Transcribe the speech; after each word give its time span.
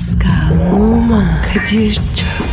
Pascal, 0.00 0.72
Oman, 0.72 1.42
Kadir 1.42 1.94
çok 1.94 2.49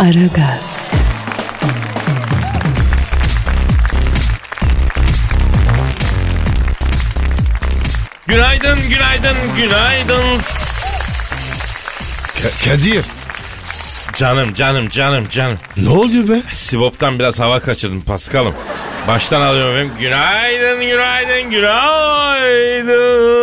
Aragaz, 0.00 0.90
Günaydın, 8.26 8.78
günaydın, 8.88 9.36
günaydın. 9.56 10.38
Ka- 12.36 12.68
Kadir. 12.68 13.04
Canım, 14.16 14.54
canım, 14.54 14.88
canım, 14.88 15.26
canım. 15.30 15.58
Ne 15.76 15.90
oluyor 15.90 16.28
be? 16.28 16.42
Sibop'tan 16.52 17.18
biraz 17.18 17.40
hava 17.40 17.60
kaçırdım 17.60 18.00
Paskal'ım. 18.00 18.54
Baştan 19.08 19.40
alıyorum 19.40 19.72
efendim. 19.76 19.92
Günaydın, 20.00 20.80
günaydın, 20.80 21.50
günaydın. 21.50 23.39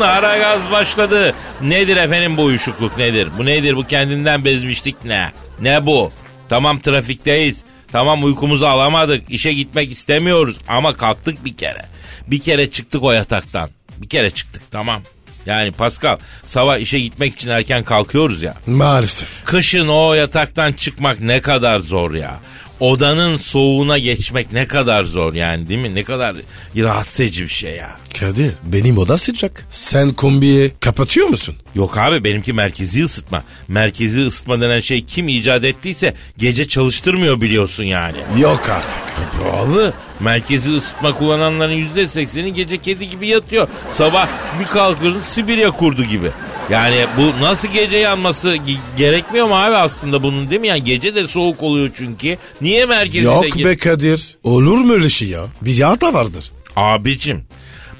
Ara 0.00 0.38
gaz 0.38 0.70
başladı. 0.70 1.34
Nedir 1.60 1.96
efendim 1.96 2.36
bu 2.36 2.42
uyuşukluk 2.42 2.96
nedir? 2.98 3.28
Bu 3.38 3.44
nedir? 3.46 3.76
Bu 3.76 3.82
kendinden 3.86 4.44
bezmişlik 4.44 5.04
ne? 5.04 5.32
Ne 5.60 5.86
bu? 5.86 6.12
Tamam 6.48 6.80
trafikteyiz. 6.80 7.64
Tamam 7.92 8.24
uykumuzu 8.24 8.66
alamadık. 8.66 9.30
İşe 9.30 9.52
gitmek 9.52 9.92
istemiyoruz. 9.92 10.56
Ama 10.68 10.94
kalktık 10.94 11.44
bir 11.44 11.56
kere. 11.56 11.82
Bir 12.26 12.40
kere 12.40 12.70
çıktık 12.70 13.02
o 13.02 13.12
yataktan. 13.12 13.70
Bir 13.98 14.08
kere 14.08 14.30
çıktık 14.30 14.62
tamam. 14.70 15.02
Yani 15.46 15.72
Pascal 15.72 16.16
sabah 16.46 16.78
işe 16.78 16.98
gitmek 16.98 17.34
için 17.34 17.50
erken 17.50 17.84
kalkıyoruz 17.84 18.42
ya. 18.42 18.54
Maalesef. 18.66 19.44
Kışın 19.44 19.88
o 19.88 20.14
yataktan 20.14 20.72
çıkmak 20.72 21.20
ne 21.20 21.40
kadar 21.40 21.78
zor 21.78 22.14
ya. 22.14 22.34
Odanın 22.80 23.36
soğuğuna 23.36 23.98
geçmek 23.98 24.52
ne 24.52 24.66
kadar 24.66 25.04
zor 25.04 25.34
yani 25.34 25.68
değil 25.68 25.80
mi? 25.80 25.94
Ne 25.94 26.04
kadar 26.04 26.36
rahatsız 26.76 27.20
edici 27.20 27.42
bir 27.42 27.48
şey 27.48 27.76
ya. 27.76 27.96
Kadir 28.20 28.52
benim 28.64 28.98
oda 28.98 29.18
sıcak. 29.18 29.66
Sen 29.70 30.12
kombiyi 30.12 30.72
kapatıyor 30.80 31.26
musun? 31.26 31.54
Yok 31.74 31.98
abi 31.98 32.24
benimki 32.24 32.52
merkezi 32.52 33.04
ısıtma. 33.04 33.42
Merkezi 33.68 34.26
ısıtma 34.26 34.60
denen 34.60 34.80
şey 34.80 35.04
kim 35.04 35.28
icat 35.28 35.64
ettiyse 35.64 36.14
gece 36.38 36.68
çalıştırmıyor 36.68 37.40
biliyorsun 37.40 37.84
yani. 37.84 38.16
Yok 38.38 38.68
artık. 38.70 39.02
Pahalı. 39.42 39.92
Merkezi 40.20 40.72
ısıtma 40.76 41.12
kullananların 41.12 41.72
yüzde 41.72 42.06
sekseni 42.06 42.54
gece 42.54 42.78
kedi 42.78 43.10
gibi 43.10 43.28
yatıyor. 43.28 43.68
Sabah 43.92 44.28
bir 44.60 44.64
kalkıyorsun 44.66 45.20
Sibirya 45.20 45.70
kurdu 45.70 46.04
gibi. 46.04 46.30
Yani 46.70 47.06
bu 47.16 47.44
nasıl 47.44 47.68
gece 47.68 47.98
yanması 47.98 48.56
ge- 48.56 48.76
gerekmiyor 48.98 49.46
mu 49.46 49.54
abi 49.54 49.76
aslında 49.76 50.22
bunun 50.22 50.50
değil 50.50 50.60
mi? 50.60 50.68
Yani 50.68 50.84
gece 50.84 51.14
de 51.14 51.26
soğuk 51.26 51.62
oluyor 51.62 51.90
çünkü. 51.96 52.38
Niye 52.60 52.86
merkezde... 52.86 53.24
Yok 53.28 53.56
be 53.58 53.76
Kadir. 53.76 54.36
Olur 54.44 54.78
mu 54.78 54.92
öyle 54.92 55.10
şey 55.10 55.28
ya? 55.28 55.44
Bir 55.62 55.74
yağ 55.74 56.00
da 56.00 56.14
vardır. 56.14 56.50
Abicim 56.76 57.44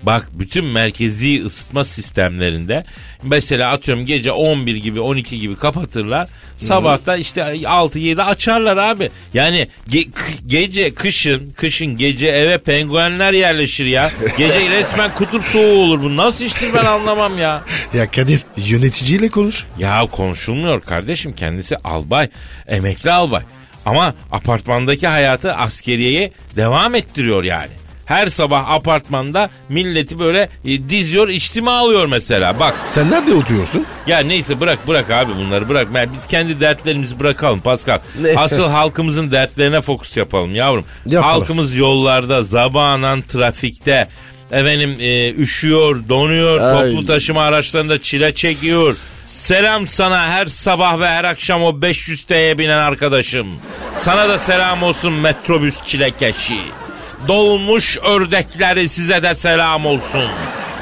bak 0.06 0.28
bütün 0.34 0.64
merkezi 0.64 1.44
ısıtma 1.44 1.84
sistemlerinde 1.84 2.84
mesela 3.22 3.70
atıyorum 3.72 4.06
gece 4.06 4.32
11 4.32 4.76
gibi 4.76 5.00
12 5.00 5.38
gibi 5.40 5.56
kapatırlar. 5.56 6.28
Sabahta 6.58 7.16
işte 7.16 7.40
6-7 7.40 8.22
açarlar 8.22 8.76
abi. 8.76 9.10
Yani 9.34 9.68
ge- 9.90 10.08
gece 10.46 10.94
kışın 10.94 11.50
kışın 11.56 11.96
gece 11.96 12.26
eve 12.26 12.58
penguenler 12.58 13.32
yerleşir 13.32 13.86
ya. 13.86 14.10
Gece 14.38 14.70
resmen 14.70 15.14
kutup 15.14 15.44
soğuğu 15.44 15.78
olur 15.82 16.02
bu. 16.02 16.16
Nasıl 16.16 16.44
iştir 16.44 16.68
ben 16.74 16.84
anlamam 16.84 17.38
ya. 17.38 17.62
Ya 17.94 18.10
Kadir 18.10 18.40
yöneticiyle 18.56 19.28
konuş. 19.28 19.64
Ya 19.78 20.00
konuşulmuyor 20.12 20.80
kardeşim 20.80 21.32
kendisi 21.32 21.76
albay, 21.76 22.28
emekli 22.66 23.12
albay. 23.12 23.42
Ama 23.86 24.14
apartmandaki 24.32 25.08
hayatı 25.08 25.54
askeriyeye 25.54 26.32
devam 26.56 26.94
ettiriyor 26.94 27.44
yani. 27.44 27.70
Her 28.06 28.26
sabah 28.26 28.70
apartmanda 28.70 29.50
milleti 29.68 30.18
böyle 30.20 30.48
e, 30.64 30.88
diziyor, 30.88 31.28
içtima 31.28 31.72
alıyor 31.78 32.06
mesela. 32.06 32.60
Bak 32.60 32.74
Sen 32.84 33.10
nerede 33.10 33.34
oturuyorsun? 33.34 33.86
ya 34.06 34.18
neyse 34.18 34.60
bırak 34.60 34.88
bırak 34.88 35.10
abi 35.10 35.32
bunları 35.36 35.68
bırak. 35.68 35.88
Ben- 35.94 36.08
Biz 36.14 36.26
kendi 36.26 36.60
dertlerimizi 36.60 37.20
bırakalım 37.20 37.60
Pascal. 37.60 37.98
Ne? 38.20 38.34
Asıl 38.36 38.66
halkımızın 38.68 39.30
dertlerine 39.30 39.80
fokus 39.80 40.16
yapalım 40.16 40.54
yavrum. 40.54 40.84
Yapalım. 41.06 41.32
Halkımız 41.34 41.76
yollarda, 41.76 42.42
zabanan 42.42 43.22
trafikte, 43.22 44.08
efendim 44.52 44.96
e, 45.00 45.32
üşüyor, 45.34 46.08
donuyor, 46.08 46.60
Ay. 46.60 46.90
toplu 46.92 47.06
taşıma 47.06 47.42
araçlarında 47.42 47.98
çile 47.98 48.34
çekiyor. 48.34 48.96
Selam 49.26 49.88
sana 49.88 50.28
her 50.28 50.46
sabah 50.46 51.00
ve 51.00 51.08
her 51.08 51.24
akşam 51.24 51.62
o 51.62 51.82
500 51.82 52.22
T'ye 52.22 52.58
binen 52.58 52.78
arkadaşım. 52.78 53.46
Sana 53.96 54.28
da 54.28 54.38
selam 54.38 54.82
olsun 54.82 55.12
metrobüs 55.12 55.82
çilekeşi. 55.86 56.58
Dolmuş 57.28 57.98
ördekleri 57.98 58.88
size 58.88 59.22
de 59.22 59.34
selam 59.34 59.86
olsun. 59.86 60.30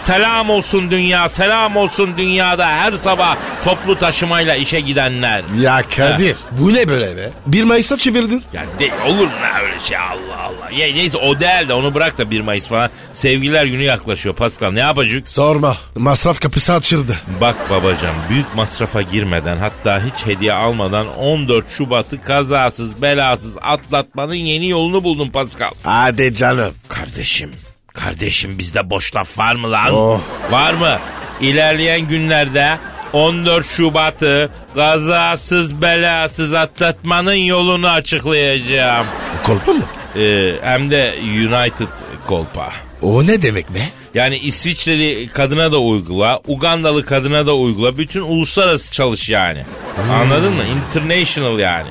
Selam 0.03 0.51
olsun 0.51 0.91
dünya, 0.91 1.29
selam 1.29 1.77
olsun 1.77 2.11
dünyada 2.17 2.67
her 2.67 2.93
sabah 2.93 3.37
toplu 3.65 3.99
taşımayla 3.99 4.57
işe 4.57 4.81
gidenler. 4.81 5.43
Ya 5.61 5.83
Kadir 5.97 6.37
bu 6.51 6.75
ne 6.75 6.89
böyle 6.89 7.17
be? 7.17 7.31
Bir 7.47 7.63
Mayıs'a 7.65 7.99
çevirdin. 7.99 8.45
Ya 8.53 8.65
de, 8.79 8.91
olur 9.07 9.27
mu 9.27 9.33
öyle 9.63 9.81
şey 9.81 9.97
Allah 9.97 10.41
Allah. 10.41 10.71
Ya 10.71 10.95
neyse 10.95 11.19
o 11.19 11.41
değil 11.41 11.69
de 11.69 11.75
onu 11.75 11.95
bırak 11.95 12.19
da 12.19 12.31
1 12.31 12.41
Mayıs 12.41 12.67
falan. 12.67 12.91
Sevgililer 13.13 13.65
günü 13.65 13.83
yaklaşıyor 13.83 14.35
Pascal 14.35 14.71
ne 14.71 14.81
yapacak? 14.81 15.29
Sorma. 15.29 15.77
Masraf 15.97 16.41
kapısı 16.41 16.73
açıldı. 16.73 17.17
Bak 17.41 17.71
babacan 17.71 18.15
büyük 18.31 18.55
masrafa 18.55 19.03
girmeden 19.03 19.57
hatta 19.57 20.03
hiç 20.05 20.27
hediye 20.27 20.53
almadan 20.53 21.19
14 21.19 21.71
Şubat'ı 21.71 22.23
kazasız 22.23 23.03
belasız 23.03 23.53
atlatmanın 23.63 24.35
yeni 24.35 24.69
yolunu 24.69 25.05
buldum 25.05 25.31
Pascal. 25.31 25.71
Hadi 25.83 26.35
canım. 26.37 26.75
Kardeşim, 26.89 27.51
kardeşim 27.95 28.59
bizde 28.59 28.91
boş 28.91 29.17
laf 29.17 29.39
var 29.39 29.55
mı 29.55 29.73
lan? 29.73 29.95
Oh. 29.95 30.21
Var 30.51 30.75
mı? 30.75 30.99
İlerleyen 31.41 32.09
günlerde 32.09 32.79
14 33.13 33.67
Şubat'ı 33.67 34.51
kazasız 34.75 35.83
belasız 35.83 36.55
atlatmanın 36.55 37.35
yolunu 37.35 37.89
açıklayacağım. 37.89 39.07
Kolpa 39.45 39.73
mı? 39.73 39.85
Ee, 40.17 40.53
hem 40.63 40.91
de 40.91 41.15
United 41.23 41.89
kolpa. 42.27 42.73
O 43.03 43.27
ne 43.27 43.43
demek 43.43 43.75
be? 43.75 43.79
Yani 44.15 44.39
İsviçreli 44.39 45.27
kadına 45.27 45.73
da 45.73 45.79
uygula, 45.79 46.41
Ugandalı 46.47 47.07
kadına 47.07 47.47
da 47.47 47.55
uygula. 47.55 47.99
Bütün 47.99 48.21
uluslararası 48.21 48.93
çalış 48.93 49.29
yani. 49.29 49.65
Anladın 50.13 50.53
mı? 50.53 50.63
International 50.65 51.59
yani. 51.59 51.89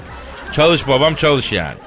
Çalış 0.52 0.88
babam 0.88 1.16
çalış 1.16 1.52
yani. 1.52 1.78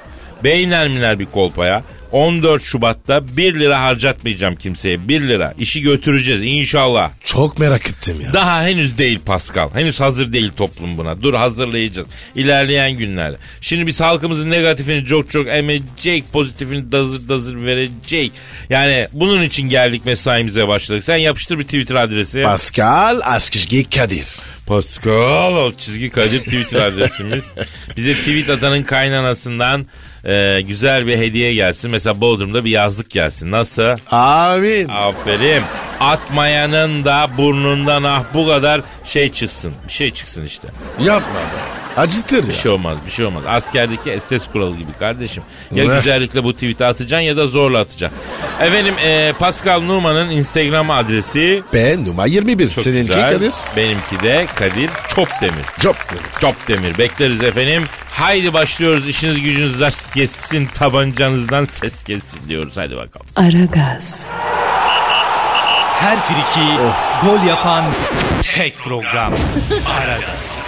Beynelminer 0.44 1.18
bir 1.18 1.26
kolpaya. 1.26 1.82
14 2.14 2.62
Şubat'ta 2.62 3.36
1 3.36 3.54
lira 3.54 3.82
harcatmayacağım 3.82 4.56
kimseye. 4.56 5.08
1 5.08 5.20
lira. 5.20 5.54
İşi 5.58 5.80
götüreceğiz 5.80 6.40
inşallah. 6.44 7.10
Çok 7.24 7.58
merak 7.58 7.88
ettim 7.88 8.20
ya. 8.20 8.32
Daha 8.32 8.62
henüz 8.62 8.98
değil 8.98 9.18
Pascal. 9.26 9.74
Henüz 9.74 10.00
hazır 10.00 10.32
değil 10.32 10.50
toplum 10.56 10.98
buna. 10.98 11.22
Dur 11.22 11.34
hazırlayacağız. 11.34 12.08
İlerleyen 12.34 12.92
günlerde. 12.92 13.36
Şimdi 13.60 13.86
biz 13.86 14.00
halkımızın 14.00 14.50
negatifini 14.50 15.06
çok 15.06 15.30
çok 15.30 15.48
emecek, 15.48 16.32
pozitifini 16.32 16.92
dazır 16.92 17.28
dazır 17.28 17.64
verecek. 17.64 18.32
Yani 18.70 19.08
bunun 19.12 19.42
için 19.42 19.68
geldik 19.68 20.06
mesaimize 20.06 20.68
başladık. 20.68 21.04
Sen 21.04 21.16
yapıştır 21.16 21.58
bir 21.58 21.64
Twitter 21.64 21.94
adresi. 21.94 22.42
Pascal 22.42 23.20
Askışgi 23.24 23.90
Kadir. 23.90 24.26
Pascal 24.66 25.56
alt 25.56 25.78
çizgi 25.78 26.10
Kadir 26.10 26.40
Twitter 26.40 26.80
adresimiz. 26.80 27.44
Bize 27.96 28.14
tweet 28.14 28.50
atanın 28.50 28.82
kaynanasından 28.82 29.86
e, 30.24 30.60
güzel 30.60 31.06
bir 31.06 31.18
hediye 31.18 31.54
gelsin. 31.54 31.90
Mesela 31.90 32.20
Bodrum'da 32.20 32.64
bir 32.64 32.70
yazlık 32.70 33.10
gelsin. 33.10 33.50
Nasıl? 33.50 33.96
Amin. 34.10 34.88
Aferin. 34.88 35.62
Atmayanın 36.00 37.04
da 37.04 37.30
burnundan 37.38 38.02
ah 38.02 38.24
bu 38.34 38.46
kadar 38.46 38.80
şey 39.04 39.32
çıksın. 39.32 39.74
Bir 39.88 39.92
şey 39.92 40.10
çıksın 40.10 40.44
işte. 40.44 40.68
Yapma 40.98 41.40
be. 41.40 41.63
Acıtır 41.96 42.42
Bir 42.42 42.48
ya. 42.48 42.54
şey 42.54 42.72
olmaz 42.72 42.98
bir 43.06 43.10
şey 43.10 43.24
olmaz. 43.24 43.42
Askerdeki 43.48 44.20
SS 44.20 44.48
kuralı 44.52 44.76
gibi 44.76 44.92
kardeşim. 44.98 45.42
Ya 45.72 45.88
Ne? 45.88 45.94
güzellikle 45.96 46.44
bu 46.44 46.52
tweet'i 46.52 46.84
atacaksın 46.84 47.24
ya 47.26 47.36
da 47.36 47.46
zorla 47.46 47.78
atacaksın. 47.80 48.18
Efendim 48.60 48.94
e, 48.98 49.32
Pascal 49.38 49.80
Numan'ın 49.80 50.30
Instagram 50.30 50.90
adresi 50.90 51.62
Ben 51.74 52.04
numara 52.04 52.26
21. 52.26 52.70
çok 52.70 52.84
Seninki 52.84 53.08
güzel. 53.08 53.30
Kadir. 53.32 53.52
Benimki 53.76 54.20
de 54.22 54.46
Kadir 54.54 54.90
Çopdemir. 55.08 55.64
Job. 55.82 55.94
Çopdemir. 56.40 56.98
Bekleriz 56.98 57.42
efendim. 57.42 57.82
Haydi 58.10 58.52
başlıyoruz. 58.52 59.08
İşiniz 59.08 59.40
gücünüz 59.42 59.80
rast 59.80 60.14
kessin. 60.14 60.66
Tabancanızdan 60.66 61.64
ses 61.64 62.04
kessin 62.04 62.40
diyoruz. 62.48 62.72
Hadi 62.76 62.96
bakalım. 62.96 63.26
Aragaz, 63.36 64.26
Her 66.00 66.18
friki 66.20 66.66
gol 67.22 67.46
yapan 67.48 67.84
tek 68.52 68.78
program. 68.78 69.34
Aragaz. 69.98 70.58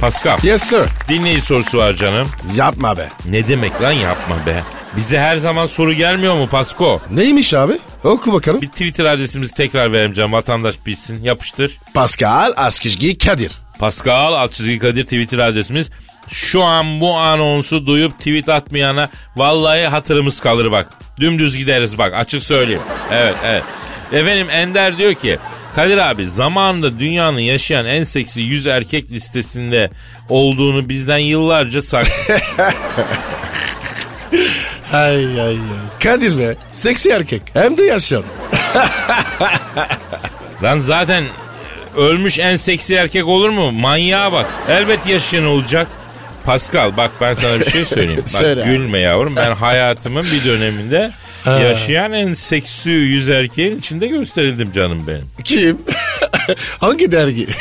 Pascal 0.00 0.38
Yes 0.42 0.62
sir. 0.62 0.88
dinleyici 1.08 1.40
sorusu 1.42 1.78
var 1.78 1.92
canım. 1.92 2.28
Yapma 2.56 2.96
be. 2.96 3.08
Ne 3.30 3.48
demek 3.48 3.82
lan 3.82 3.92
yapma 3.92 4.36
be. 4.46 4.62
Bize 4.96 5.20
her 5.20 5.36
zaman 5.36 5.66
soru 5.66 5.92
gelmiyor 5.92 6.34
mu 6.34 6.46
Pasko? 6.48 7.00
Neymiş 7.10 7.54
abi? 7.54 7.78
Oku 8.04 8.32
bakalım. 8.32 8.62
Bir 8.62 8.68
Twitter 8.68 9.04
adresimizi 9.04 9.54
tekrar 9.54 9.92
verelim 9.92 10.12
canım 10.12 10.32
vatandaş 10.32 10.74
bilsin. 10.86 11.22
Yapıştır. 11.24 11.78
Pascal 11.94 12.52
Askizgi 12.56 13.18
Kadir. 13.18 13.52
Pascal 13.78 14.32
alt 14.32 14.52
çizgi 14.52 14.78
Kadir 14.78 15.04
Twitter 15.04 15.38
adresimiz. 15.38 15.90
Şu 16.28 16.62
an 16.62 17.00
bu 17.00 17.16
anonsu 17.16 17.86
duyup 17.86 18.18
tweet 18.18 18.48
atmayana 18.48 19.08
vallahi 19.36 19.86
hatırımız 19.86 20.40
kalır 20.40 20.70
bak. 20.70 20.86
Dümdüz 21.20 21.56
gideriz 21.56 21.98
bak 21.98 22.14
açık 22.14 22.42
söyleyeyim. 22.42 22.82
Evet 23.12 23.34
evet. 23.44 23.62
Efendim 24.12 24.50
Ender 24.50 24.98
diyor 24.98 25.14
ki 25.14 25.38
Kadir 25.74 25.98
abi 25.98 26.28
zamanında 26.28 26.98
dünyanın 26.98 27.38
yaşayan 27.38 27.86
en 27.86 28.04
seksi 28.04 28.40
100 28.40 28.66
erkek 28.66 29.10
listesinde 29.10 29.90
olduğunu 30.28 30.88
bizden 30.88 31.18
yıllarca 31.18 31.82
sak. 31.82 32.06
Ay 34.92 35.40
ay 35.40 35.40
ay. 35.40 35.56
Kadir 36.02 36.38
be. 36.38 36.54
Seksi 36.72 37.10
erkek. 37.10 37.42
Hem 37.52 37.76
de 37.76 37.82
yaşayan. 37.82 38.24
Lan 40.62 40.78
zaten 40.78 41.24
ölmüş 41.96 42.38
en 42.38 42.56
seksi 42.56 42.94
erkek 42.94 43.26
olur 43.26 43.48
mu? 43.48 43.72
Manyağa 43.72 44.32
bak. 44.32 44.46
Elbet 44.68 45.06
yaşayan 45.06 45.46
olacak. 45.46 45.86
Pascal 46.44 46.96
bak 46.96 47.10
ben 47.20 47.34
sana 47.34 47.60
bir 47.60 47.70
şey 47.70 47.84
söyleyeyim. 47.84 48.20
Bak 48.22 48.28
Söyle 48.28 48.62
gülme 48.66 48.98
yavrum. 48.98 49.36
Ben 49.36 49.52
hayatımın 49.54 50.24
bir 50.24 50.44
döneminde 50.44 51.12
yaşayan 51.46 52.12
en 52.12 52.34
seksi 52.34 52.90
yüz 52.90 53.30
erkeğin 53.30 53.78
içinde 53.78 54.06
gösterildim 54.06 54.72
canım 54.72 55.04
benim. 55.06 55.24
Kim? 55.44 55.78
Hangi 56.80 57.12
dergi? 57.12 57.46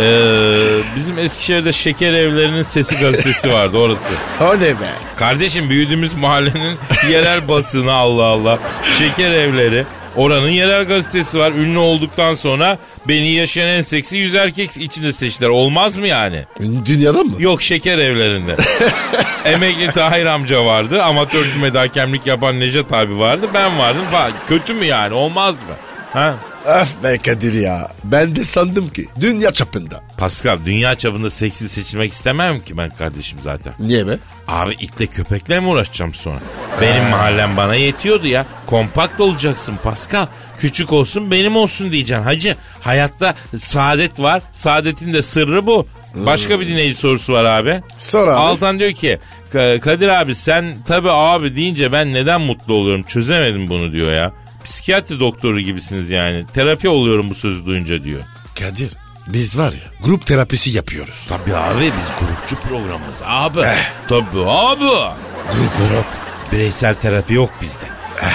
Ee, 0.00 0.78
bizim 0.96 1.18
Eskişehir'de 1.18 1.72
Şeker 1.72 2.12
Evlerinin 2.12 2.62
Sesi 2.62 2.96
gazetesi 2.98 3.52
vardı 3.52 3.76
orası. 3.76 4.12
o 4.40 4.56
ne 4.56 4.60
be? 4.60 4.90
Kardeşim 5.16 5.70
büyüdüğümüz 5.70 6.14
mahallenin 6.14 6.78
yerel 7.10 7.48
basını 7.48 7.92
Allah 7.92 8.24
Allah. 8.24 8.58
Şeker 8.98 9.30
Evleri. 9.30 9.84
Oranın 10.16 10.48
yerel 10.48 10.84
gazetesi 10.84 11.38
var. 11.38 11.52
Ünlü 11.52 11.78
olduktan 11.78 12.34
sonra 12.34 12.78
beni 13.08 13.30
yaşayan 13.32 13.68
en 13.68 13.82
seksi 13.82 14.16
yüz 14.16 14.34
erkek 14.34 14.76
içinde 14.76 15.12
seçtiler. 15.12 15.48
Olmaz 15.48 15.96
mı 15.96 16.08
yani? 16.08 16.44
Dünyada 16.86 17.22
mı? 17.22 17.32
Yok 17.38 17.62
şeker 17.62 17.98
evlerinde. 17.98 18.56
Emekli 19.44 19.92
Tahir 19.92 20.26
amca 20.26 20.64
vardı. 20.64 21.02
Amatör 21.02 21.44
kümede 21.54 21.78
hakemlik 21.78 22.26
yapan 22.26 22.60
Necdet 22.60 22.92
abi 22.92 23.18
vardı. 23.18 23.48
Ben 23.54 23.78
vardım 23.78 24.04
falan. 24.10 24.32
Kötü 24.48 24.74
mü 24.74 24.84
yani? 24.84 25.14
Olmaz 25.14 25.54
mı? 25.54 25.74
Ha? 26.12 26.34
Öf 26.66 27.02
be 27.02 27.18
Kadir 27.18 27.54
ya. 27.54 27.88
Ben 28.04 28.36
de 28.36 28.44
sandım 28.44 28.88
ki 28.88 29.06
dünya 29.20 29.52
çapında. 29.52 30.02
Pascal 30.18 30.58
dünya 30.66 30.94
çapında 30.94 31.30
seksi 31.30 31.68
seçilmek 31.68 32.12
istemem 32.12 32.60
ki 32.60 32.76
ben 32.78 32.90
kardeşim 32.90 33.38
zaten. 33.42 33.72
Niye 33.78 34.06
be? 34.06 34.18
Abi 34.48 34.74
itle 34.80 35.06
köpekle 35.06 35.60
mi 35.60 35.66
uğraşacağım 35.68 36.14
sonra? 36.14 36.38
Benim 36.80 37.04
mahallem 37.04 37.56
bana 37.56 37.74
yetiyordu 37.74 38.26
ya. 38.26 38.46
Kompakt 38.66 39.20
olacaksın 39.20 39.74
Pascal. 39.82 40.26
Küçük 40.58 40.92
olsun 40.92 41.30
benim 41.30 41.56
olsun 41.56 41.92
diyeceksin 41.92 42.24
hacı. 42.24 42.56
Hayatta 42.80 43.34
saadet 43.58 44.20
var. 44.20 44.42
Saadetin 44.52 45.12
de 45.12 45.22
sırrı 45.22 45.66
bu. 45.66 45.86
Başka 46.14 46.60
bir 46.60 46.68
dinleyici 46.68 46.94
sorusu 47.00 47.32
var 47.32 47.44
abi. 47.44 47.82
Sor 47.98 48.28
abi. 48.28 48.34
Altan 48.40 48.78
diyor 48.78 48.92
ki 48.92 49.18
"Ka- 49.52 49.80
Kadir 49.80 50.08
abi 50.08 50.34
sen 50.34 50.74
tabi 50.86 51.10
abi 51.10 51.56
deyince 51.56 51.92
ben 51.92 52.12
neden 52.12 52.40
mutlu 52.40 52.74
oluyorum 52.74 53.02
çözemedim 53.02 53.68
bunu 53.68 53.92
diyor 53.92 54.12
ya. 54.12 54.32
Psikiyatri 54.66 55.20
doktoru 55.20 55.60
gibisiniz 55.60 56.10
yani. 56.10 56.46
Terapi 56.54 56.88
oluyorum 56.88 57.30
bu 57.30 57.34
sözü 57.34 57.66
duyunca 57.66 58.04
diyor. 58.04 58.20
Kadir 58.58 58.90
biz 59.28 59.58
var 59.58 59.72
ya 59.72 59.78
grup 60.02 60.26
terapisi 60.26 60.70
yapıyoruz. 60.70 61.14
Tabii 61.28 61.56
abi 61.56 61.80
biz 61.84 62.08
grupçu 62.28 62.68
programız 62.68 63.16
abi. 63.24 63.60
Tabii 64.08 64.44
abi. 64.46 65.14
Grup 65.52 65.76
grup. 65.78 66.04
Bireysel 66.52 66.94
terapi 66.94 67.34
yok 67.34 67.50
bizde. 67.62 67.84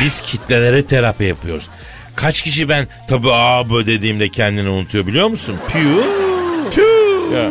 Biz 0.04 0.22
kitlelere 0.22 0.86
terapi 0.86 1.24
yapıyoruz. 1.24 1.68
Kaç 2.16 2.42
kişi 2.42 2.70
ben 2.70 2.88
tabii 3.08 3.32
abi 3.32 3.86
dediğimde 3.86 4.30
kendini 4.30 4.70
unutuyor 4.70 5.08
biliyor 5.08 5.28
musun? 5.28 5.56
Piu. 5.68 6.04
Ya. 7.36 7.50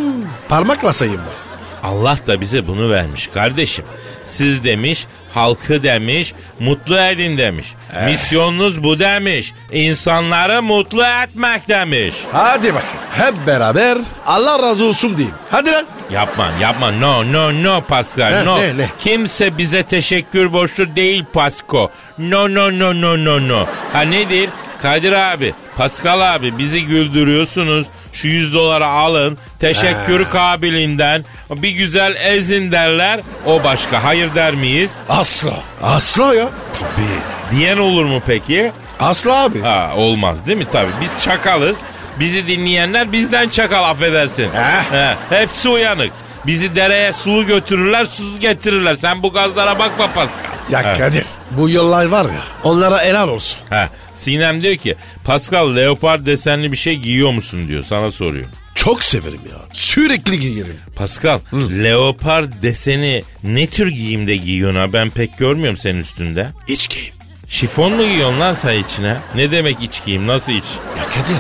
Parmakla 0.49 0.93
sayılmaz. 0.93 1.47
Allah 1.83 2.19
da 2.27 2.41
bize 2.41 2.67
bunu 2.67 2.91
vermiş 2.91 3.27
kardeşim. 3.27 3.85
Siz 4.25 4.65
demiş, 4.65 5.07
halkı 5.35 5.83
demiş, 5.83 6.35
mutlu 6.61 7.01
edin 7.01 7.39
demiş. 7.39 7.67
Misyonunuz 8.05 8.83
bu 8.83 8.99
demiş. 8.99 9.53
İnsanları 9.73 10.63
mutlu 10.63 11.05
etmek 11.05 11.69
demiş. 11.69 12.15
Hadi 12.33 12.75
bakın 12.75 12.89
hep 13.17 13.35
beraber 13.47 13.99
Allah 14.27 14.63
razı 14.63 14.85
olsun 14.85 15.17
diyeyim. 15.17 15.37
Hadi 15.51 15.73
lan. 15.73 15.87
Yapma 16.11 16.51
yapma 16.61 16.91
no 16.91 17.33
no 17.33 17.63
no 17.63 17.81
Pascal 17.81 18.31
Ne, 18.31 18.45
no. 18.45 18.59
ne, 18.59 18.79
ne? 18.79 18.87
Kimse 18.99 19.59
bize 19.59 19.83
teşekkür 19.83 20.53
borçlu 20.53 20.97
değil 20.97 21.25
Pasko. 21.33 21.91
No 22.19 22.55
no 22.55 22.79
no 22.79 23.01
no 23.01 23.25
no 23.25 23.49
no. 23.49 23.67
Ha 23.93 24.01
nedir? 24.01 24.51
Kadir 24.83 25.13
abi, 25.13 25.55
Pascal 25.77 26.35
abi 26.35 26.59
bizi 26.59 26.85
güldürüyorsunuz. 26.87 27.87
Şu 28.13 28.29
100 28.29 28.55
dolara 28.55 28.89
alın. 28.89 29.39
Teşekkür 29.61 30.25
kabiliğinden 30.31 31.25
bir 31.51 31.71
güzel 31.71 32.17
ezin 32.21 32.73
derler. 32.73 33.21
O 33.47 33.65
başka. 33.65 34.05
Hayır 34.05 34.35
der 34.35 34.55
miyiz? 34.55 34.95
Asla. 35.09 35.53
Asla 35.83 36.35
ya. 36.35 36.49
Tabii. 36.81 37.57
Diyen 37.59 37.79
olur 37.79 38.05
mu 38.05 38.23
peki? 38.27 38.73
Asla 39.01 39.43
abi. 39.43 39.61
Ha 39.61 39.93
olmaz 39.97 40.47
değil 40.47 40.59
mi? 40.59 40.67
Tabii 40.73 40.91
biz 41.01 41.25
çakalız. 41.25 41.79
Bizi 42.21 42.47
dinleyenler 42.47 43.13
bizden 43.13 43.49
çakal 43.49 43.85
affedersin. 43.91 44.49
Heh. 44.55 44.93
He, 44.93 45.17
hepsi 45.31 45.69
uyanık. 45.69 46.13
Bizi 46.47 46.77
dereye 46.77 47.13
sulu 47.13 47.47
götürürler, 47.47 48.05
susuz 48.05 48.39
getirirler. 48.39 48.95
Sen 48.95 49.23
bu 49.23 49.33
gazlara 49.33 49.79
bakma 49.79 50.07
Pascal. 50.07 50.51
Ya 50.71 50.95
He. 50.95 50.99
Kadir 50.99 51.27
bu 51.51 51.71
yollar 51.71 52.05
var 52.07 52.25
ya 52.25 52.41
onlara 52.65 53.03
helal 53.03 53.29
olsun. 53.29 53.59
He. 53.71 53.89
Sinem 54.21 54.63
diyor 54.63 54.77
ki 54.77 54.97
Pascal 55.25 55.77
leopar 55.77 56.27
desenli 56.27 56.73
bir 56.73 56.77
şey 56.77 56.97
giyiyor 56.97 57.31
musun 57.31 57.69
diyor 57.69 57.85
sana 57.85 58.11
soruyor. 58.13 58.47
Çok 58.75 59.03
severim 59.05 59.41
ya. 59.51 59.59
Sürekli 59.73 60.41
giyerim. 60.41 60.77
Pascal 60.97 61.41
leopar 61.83 62.63
deseni 62.63 63.23
ne 63.45 63.67
tür 63.67 63.89
giyimde 63.89 64.37
giyiyorsun 64.37 64.79
ha 64.81 64.93
ben 64.93 65.11
pek 65.11 65.39
görmüyorum 65.39 65.77
senin 65.77 65.99
üstünde. 66.01 66.51
İç 66.69 66.89
giyim. 66.89 67.15
Şifon 67.49 67.93
mu 67.93 68.03
giyiyorsun 68.03 68.41
lan 68.41 68.55
sen 68.55 68.79
içine? 68.79 69.17
Ne 69.35 69.51
demek 69.51 69.77
iç 69.83 70.05
giyim 70.07 70.27
nasıl 70.27 70.53
iç? 70.53 70.65
Ya 70.99 71.05
Kadir 71.05 71.37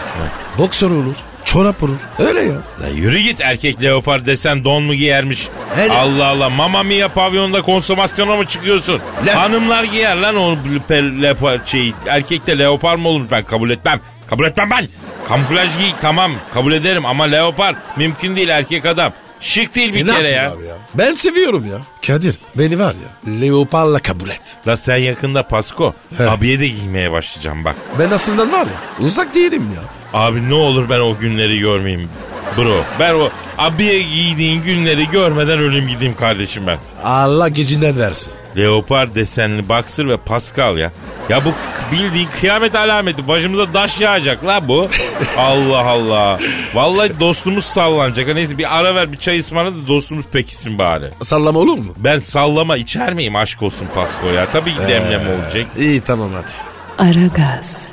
boksör 0.59 0.91
olur. 0.91 1.15
Çorap 1.53 1.83
olur. 1.83 1.97
Öyle 2.19 2.41
ya. 2.41 2.55
La 2.83 2.89
yürü 2.89 3.19
git 3.19 3.41
erkek 3.41 3.83
leopar 3.83 4.27
desen 4.27 4.65
don 4.65 4.83
mu 4.83 4.95
giyermiş? 4.95 5.49
Hele. 5.75 5.93
Allah 5.93 6.27
Allah 6.27 6.51
Mamma 6.51 6.83
Mia 6.83 7.09
pavyonda 7.09 7.63
konsomasyona 7.63 8.37
mı 8.37 8.47
çıkıyorsun? 8.47 9.01
Le- 9.27 9.33
Hanımlar 9.33 9.85
giyer 9.85 10.17
lan 10.17 10.37
o 10.37 10.57
le- 10.91 11.23
leopar 11.23 11.61
şey. 11.67 11.93
Erkekte 12.07 12.59
leopar 12.59 12.97
mı 12.97 13.09
olur 13.09 13.25
ben 13.31 13.43
kabul 13.43 13.71
etmem. 13.71 14.01
Kabul 14.27 14.45
etmem 14.45 14.71
ben. 14.71 14.89
Kamuflaj 15.29 15.79
giy 15.79 15.91
tamam 16.01 16.33
kabul 16.55 16.73
ederim 16.73 17.07
ama 17.07 17.25
leopar 17.25 17.75
mümkün 17.97 18.37
değil 18.37 18.49
erkek 18.49 18.87
adam. 18.87 19.13
Şık 19.41 19.75
değil 19.75 19.95
bir 19.95 20.01
E 20.01 20.07
ne 20.07 20.13
kere 20.17 20.31
ya. 20.31 20.43
yapayım 20.43 20.61
abi 20.63 20.69
ya? 20.69 20.75
Ben 20.95 21.15
seviyorum 21.15 21.67
ya. 21.71 21.79
Kadir 22.07 22.39
beni 22.55 22.79
var 22.79 22.95
ya 22.95 23.33
leoparla 23.41 23.99
kabul 23.99 24.29
et. 24.29 24.41
La 24.67 24.77
sen 24.77 24.97
yakında 24.97 25.43
Pasko 25.43 25.95
He. 26.19 26.31
abiye 26.31 26.61
de 26.61 26.69
giymeye 26.69 27.13
başlayacağım 27.13 27.65
bak. 27.65 27.77
Ben 27.99 28.11
aslında 28.11 28.53
var 28.53 28.67
ya 28.67 29.07
uzak 29.07 29.35
değilim 29.35 29.69
ya. 29.77 29.83
Abi 30.15 30.49
ne 30.49 30.55
olur 30.55 30.91
ben 30.91 31.01
o 31.01 31.17
günleri 31.19 31.59
görmeyeyim. 31.59 32.09
Bro 32.57 32.85
ben 33.01 33.15
o 33.15 33.29
abiye 33.59 34.03
giydiğin 34.03 34.63
günleri 34.63 35.11
görmeden 35.11 35.59
ölüm 35.59 35.89
gideyim 35.89 36.15
kardeşim 36.17 36.67
ben. 36.67 36.79
Allah 37.05 37.49
gecinden 37.49 37.99
versin. 37.99 38.33
Leopar 38.57 39.15
desenli 39.15 39.69
boxer 39.69 40.09
ve 40.09 40.17
Pascal 40.17 40.79
ya. 40.79 40.93
Ya 41.29 41.45
bu 41.45 41.53
bildiğin 41.93 42.29
kıyamet 42.41 42.75
alameti. 42.75 43.29
Başımıza 43.29 43.75
daş 43.75 44.01
yağacak 44.01 44.45
la 44.47 44.69
bu. 44.69 44.89
Allah 45.39 45.87
Allah. 45.87 46.39
Vallahi 46.75 47.21
dostumuz 47.21 47.65
sallanacak. 47.65 48.29
Ha 48.29 48.35
Neyse 48.35 48.59
bir 48.59 48.79
ara 48.79 48.95
ver 48.95 49.13
bir 49.13 49.17
çay 49.17 49.39
ısmarla 49.41 49.75
da 49.75 49.89
dostumuz 49.89 50.25
pekişsin 50.33 50.79
bari. 50.79 51.11
Sallama 51.23 51.59
olur 51.59 51.79
mu? 51.79 51.95
Ben 51.97 52.19
sallama 52.19 52.77
içer 52.77 53.13
miyim 53.15 53.37
aşk 53.37 53.63
olsun 53.63 53.87
Pasko 53.95 54.27
ya. 54.29 54.47
Tabii 54.53 54.73
ki 54.75 54.81
demleme 54.89 55.25
olacak. 55.43 55.67
İyi 55.79 56.01
tamam 56.01 56.31
hadi. 56.35 57.11
Aragaz, 57.11 57.89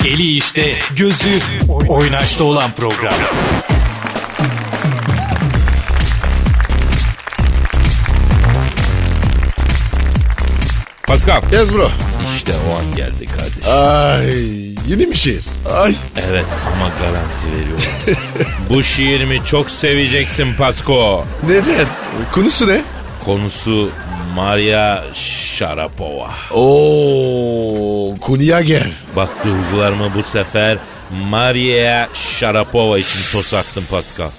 Eli 0.00 0.36
işte, 0.36 0.78
gözü 0.96 1.40
oynaşta 1.88 2.44
olan 2.44 2.70
program. 2.70 3.14
Pascal. 11.06 11.42
Yes 11.52 11.72
bro. 11.72 11.90
İşte 12.36 12.52
o 12.70 12.78
an 12.78 12.96
geldi 12.96 13.26
kardeşim. 13.26 13.72
Ay 13.72 14.34
yeni 14.92 15.10
bir 15.10 15.16
şiir. 15.16 15.44
Ay 15.74 15.94
Evet 16.30 16.44
ama 16.74 16.88
garanti 16.88 17.58
veriyorum. 17.60 17.84
Bu 18.70 18.82
şiirimi 18.82 19.44
çok 19.44 19.70
seveceksin 19.70 20.54
Pasko. 20.54 21.24
neden? 21.48 21.86
Konusu 22.32 22.68
ne? 22.68 22.80
Konusu 23.24 23.90
Maria 24.34 25.04
Sharapova. 25.14 26.30
Oo, 26.50 28.14
konuya 28.20 28.60
gel. 28.62 28.92
Bak 29.16 29.44
duygularımı 29.44 30.14
bu 30.14 30.22
sefer 30.22 30.78
Maria 31.10 32.08
Sharapova 32.14 32.98
için 32.98 33.32
tosattım 33.32 33.84
Pascal. 33.90 34.30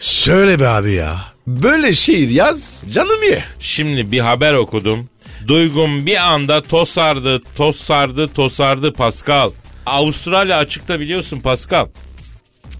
Şöyle 0.00 0.60
be 0.60 0.68
abi 0.68 0.92
ya. 0.92 1.16
Böyle 1.46 1.92
şiir 1.94 2.28
yaz 2.28 2.84
canım 2.90 3.22
ye. 3.30 3.44
Şimdi 3.60 4.12
bir 4.12 4.20
haber 4.20 4.54
okudum. 4.54 5.08
Duygum 5.48 6.06
bir 6.06 6.16
anda 6.16 6.62
tosardı, 6.62 7.42
tosardı, 7.56 8.28
tosardı 8.28 8.92
Pascal. 8.92 9.50
Avustralya 9.86 10.56
açıkta 10.56 11.00
biliyorsun 11.00 11.40
Pascal. 11.40 11.86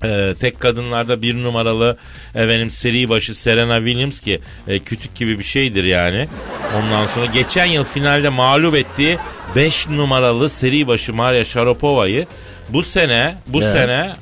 Ee, 0.04 0.34
tek 0.40 0.60
kadınlarda 0.60 1.22
bir 1.22 1.42
numaralı 1.42 1.96
efendim 2.34 2.70
seri 2.70 3.08
başı 3.08 3.34
Serena 3.34 3.78
Williams 3.78 4.20
ki 4.20 4.40
e, 4.68 4.78
kütük 4.78 5.14
gibi 5.14 5.38
bir 5.38 5.44
şeydir 5.44 5.84
yani. 5.84 6.28
Ondan 6.76 7.06
sonra 7.06 7.26
geçen 7.26 7.64
yıl 7.66 7.84
finalde 7.84 8.28
mağlup 8.28 8.74
ettiği 8.74 9.18
5 9.56 9.88
numaralı 9.88 10.50
seri 10.50 10.86
başı 10.86 11.12
Maria 11.14 11.44
Sharapova'yı 11.44 12.26
bu 12.68 12.82
sene 12.82 13.34
bu 13.46 13.62
Evet. 13.62 13.72
sene 13.72 14.12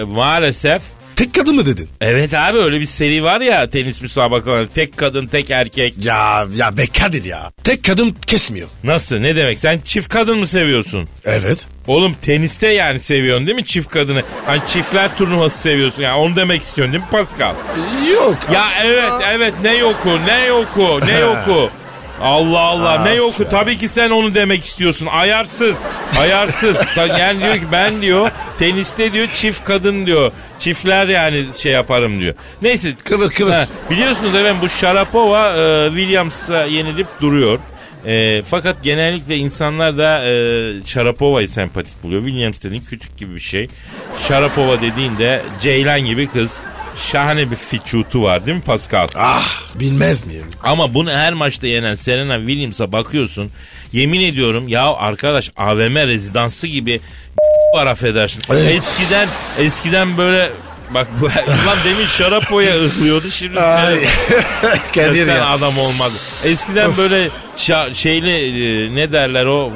e, 0.00 0.02
maalesef 0.02 0.82
Tek 1.16 1.34
kadın 1.34 1.54
mı 1.54 1.66
dedin? 1.66 1.88
Evet 2.00 2.34
abi 2.34 2.58
öyle 2.58 2.80
bir 2.80 2.86
seri 2.86 3.24
var 3.24 3.40
ya 3.40 3.70
tenis 3.70 4.02
müsabakaları. 4.02 4.68
Tek 4.68 4.96
kadın 4.96 5.26
tek 5.26 5.50
erkek. 5.50 5.94
Ya 6.04 6.46
ya 6.56 6.76
be 6.76 6.86
Kadir 6.86 7.24
ya. 7.24 7.52
Tek 7.64 7.84
kadın 7.84 8.16
kesmiyor. 8.26 8.68
Nasıl 8.84 9.16
ne 9.18 9.36
demek 9.36 9.58
sen 9.58 9.78
çift 9.84 10.08
kadın 10.08 10.38
mı 10.38 10.46
seviyorsun? 10.46 11.08
Evet. 11.24 11.66
Oğlum 11.86 12.14
teniste 12.22 12.68
yani 12.68 13.00
seviyorsun 13.00 13.46
değil 13.46 13.56
mi 13.56 13.64
çift 13.64 13.88
kadını? 13.88 14.22
Hani 14.46 14.60
çiftler 14.66 15.16
turnuvası 15.16 15.58
seviyorsun 15.58 16.02
yani 16.02 16.16
onu 16.16 16.36
demek 16.36 16.62
istiyorsun 16.62 16.92
değil 16.92 17.04
mi 17.04 17.10
Pascal? 17.10 17.54
Yok. 18.14 18.38
Ya 18.52 18.60
aslında- 18.64 18.86
evet 18.86 19.12
evet 19.28 19.54
ne 19.62 19.76
yoku 19.76 20.18
ne 20.26 20.44
yoku 20.46 21.00
ne 21.06 21.12
yoku. 21.20 21.70
Allah 22.22 22.60
Allah 22.60 23.02
ne 23.02 23.14
ya. 23.14 23.22
tabii 23.50 23.78
ki 23.78 23.88
sen 23.88 24.10
onu 24.10 24.34
demek 24.34 24.64
istiyorsun 24.64 25.06
ayarsız 25.06 25.76
ayarsız 26.20 26.76
yani 26.96 27.40
diyor 27.40 27.54
ki 27.54 27.66
ben 27.72 28.02
diyor 28.02 28.30
teniste 28.58 29.12
diyor 29.12 29.28
çift 29.34 29.64
kadın 29.64 30.06
diyor 30.06 30.32
çiftler 30.58 31.08
yani 31.08 31.44
şey 31.58 31.72
yaparım 31.72 32.20
diyor. 32.20 32.34
Neyse 32.62 32.94
Kıvır 33.04 33.30
kıvır. 33.30 33.52
Ha, 33.52 33.66
biliyorsunuz 33.90 34.34
efendim 34.34 34.56
bu 34.62 34.68
Sharapova 34.68 35.56
e, 35.56 35.88
Williams'a 35.88 36.64
yenilip 36.64 37.06
duruyor. 37.20 37.58
E, 38.06 38.42
fakat 38.42 38.82
genellikle 38.82 39.36
insanlar 39.36 39.98
da 39.98 40.24
e, 40.24 40.32
Sharapova'yı 40.86 41.48
sempatik 41.48 42.02
buluyor. 42.02 42.22
Williams 42.22 42.62
dediğin 42.62 42.82
kütük 42.82 43.16
gibi 43.16 43.34
bir 43.34 43.40
şey. 43.40 43.68
Sharapova 44.28 44.82
dediğinde 44.82 45.42
Ceylan 45.60 46.00
gibi 46.00 46.26
kız. 46.26 46.58
Şahane 46.96 47.50
bir 47.50 47.56
fiçutu 47.56 48.22
var 48.22 48.46
değil 48.46 48.56
mi 48.56 48.62
Pascal? 48.62 49.08
Ah 49.14 49.60
bilmez 49.74 50.26
miyim? 50.26 50.46
Ama 50.62 50.94
bunu 50.94 51.10
her 51.10 51.32
maçta 51.32 51.66
yenen 51.66 51.94
Serena 51.94 52.38
Williams'a 52.38 52.92
bakıyorsun. 52.92 53.50
Yemin 53.92 54.20
ediyorum 54.20 54.68
ya 54.68 54.94
arkadaş 54.94 55.50
AVM 55.56 55.96
rezidansı 55.96 56.66
gibi 56.66 57.00
var 57.76 57.86
affedersin. 57.86 58.42
Eskiden 58.54 59.28
eskiden 59.58 60.18
böyle 60.18 60.50
bak 60.90 61.08
bu 61.20 61.24
lan 61.26 61.78
demin 61.84 62.06
Şarapo'ya 62.06 62.84
ıhlıyordu 62.84 63.30
şimdi 63.30 63.54
Kadir 64.94 65.26
ya. 65.26 65.46
adam 65.50 65.78
olmadı. 65.78 66.12
Eskiden 66.44 66.96
böyle 66.96 67.28
ça- 67.56 67.94
şeyli 67.94 68.30
e, 68.30 68.94
ne 68.94 69.12
derler 69.12 69.46
o 69.46 69.72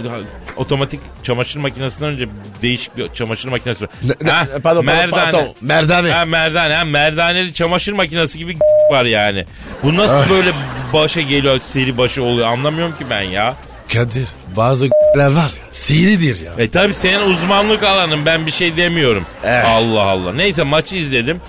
otomatik 0.57 1.01
çamaşır 1.23 1.61
makinesinden 1.61 2.09
önce 2.11 2.29
değişik 2.63 2.97
bir 2.97 3.09
çamaşır 3.09 3.49
makinesi 3.49 3.85
var. 3.85 3.91
Ne- 4.23 4.31
Ha, 4.31 4.47
pardon, 4.63 4.85
pardon, 4.85 5.11
pardon. 5.11 5.49
Merdane. 5.61 6.11
Ha, 6.13 6.25
merdane. 6.25 6.75
Ha, 6.75 6.85
merdaneli 6.85 7.53
çamaşır 7.53 7.93
makinesi 7.93 8.39
gibi 8.39 8.57
var 8.91 9.05
yani. 9.05 9.45
Bu 9.83 9.97
nasıl 9.97 10.31
böyle 10.31 10.51
başa 10.93 11.21
geliyor 11.21 11.59
seri 11.59 11.99
başı 11.99 12.23
oluyor 12.23 12.47
anlamıyorum 12.49 12.97
ki 12.97 13.05
ben 13.11 13.23
ya. 13.23 13.55
Kadir 13.93 14.29
bazı 14.57 14.85
var 15.17 15.33
ya 15.35 15.49
sihirlidir 15.73 16.45
ya. 16.45 16.53
E 16.59 16.71
tabi 16.71 16.95
senin 16.95 17.31
uzmanlık 17.31 17.83
alanın 17.83 18.27
ben 18.27 18.47
bir 18.47 18.51
şey 18.51 18.77
demiyorum. 18.77 19.27
Evet. 19.45 19.65
Allah 19.69 20.01
Allah. 20.03 20.33
Neyse 20.33 20.63
maçı 20.63 20.97
izledim. 20.97 21.41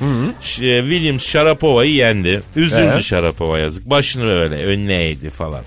Ş- 0.41 0.65
e, 0.67 0.81
Williams 0.81 1.23
Sharapova'yı 1.25 1.91
yendi. 1.93 2.41
Üzüldü 2.55 2.89
Evet. 2.93 3.03
Sharapova 3.03 3.59
yazık. 3.59 3.89
Başını 3.89 4.23
böyle 4.23 4.55
önüne 4.65 4.93
eğdi 5.03 5.29
falan. 5.29 5.61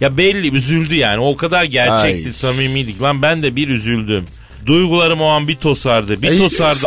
Ya 0.00 0.16
belli 0.16 0.56
üzüldü 0.56 0.94
yani. 0.94 1.20
O 1.20 1.36
kadar 1.36 1.64
gerçekti, 1.64 2.26
Ay. 2.28 2.32
samimiydik. 2.32 3.02
Lan 3.02 3.22
ben 3.22 3.42
de 3.42 3.56
bir 3.56 3.68
üzüldüm. 3.68 4.24
Duygularım 4.66 5.20
o 5.20 5.26
an 5.26 5.48
bir 5.48 5.56
tosardı. 5.56 6.22
Bir 6.22 6.28
Ay. 6.30 6.38
tosardı. 6.38 6.80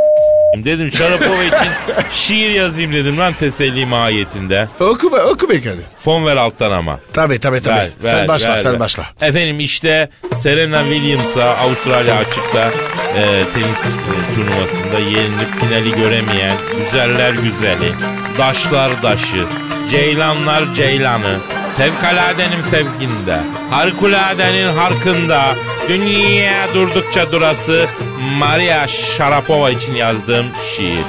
dedim 0.57 0.91
Sharapova 0.91 1.43
için 1.43 1.71
şiir 2.11 2.49
yazayım 2.49 2.93
dedim 2.93 3.17
lan 3.17 3.33
teselli 3.33 3.85
mahiyetinde. 3.85 4.67
Oku 4.79 5.11
be 5.11 5.21
oku 5.21 5.49
be 5.49 5.61
Kadir. 5.61 5.85
Fon 5.97 6.25
ver 6.25 6.35
alttan 6.35 6.71
ama. 6.71 6.99
Tabii 7.13 7.39
tabii. 7.39 7.61
Ver, 7.69 7.89
sen 8.01 8.15
ver, 8.15 8.27
başla 8.27 8.49
ver, 8.49 8.57
sen 8.57 8.73
ver. 8.73 8.79
başla. 8.79 9.03
Efendim 9.21 9.59
işte 9.59 10.09
Serena 10.35 10.83
Williams'a 10.83 11.43
Avustralya 11.57 12.15
açıkta 12.15 12.71
e, 13.17 13.43
tenis 13.53 13.81
e, 13.85 14.35
turnuvasında 14.35 14.99
yenilip 14.99 15.55
finali 15.59 15.95
göremeyen 15.95 16.57
güzeller 16.83 17.33
güzeli, 17.33 17.93
daşlar 18.37 19.03
daşı, 19.03 19.45
ceylanlar 19.91 20.73
ceylanı, 20.73 21.37
fevkaladenin 21.77 22.61
fevkinde, 22.61 23.39
harikuladenin 23.69 24.77
harkında, 24.77 25.55
dünya 25.89 26.73
durdukça 26.73 27.31
durası 27.31 27.87
Maria 28.19 28.87
Sharapova 28.87 29.69
için 29.69 29.93
yazdığım 29.93 30.45
şiir. 30.75 31.05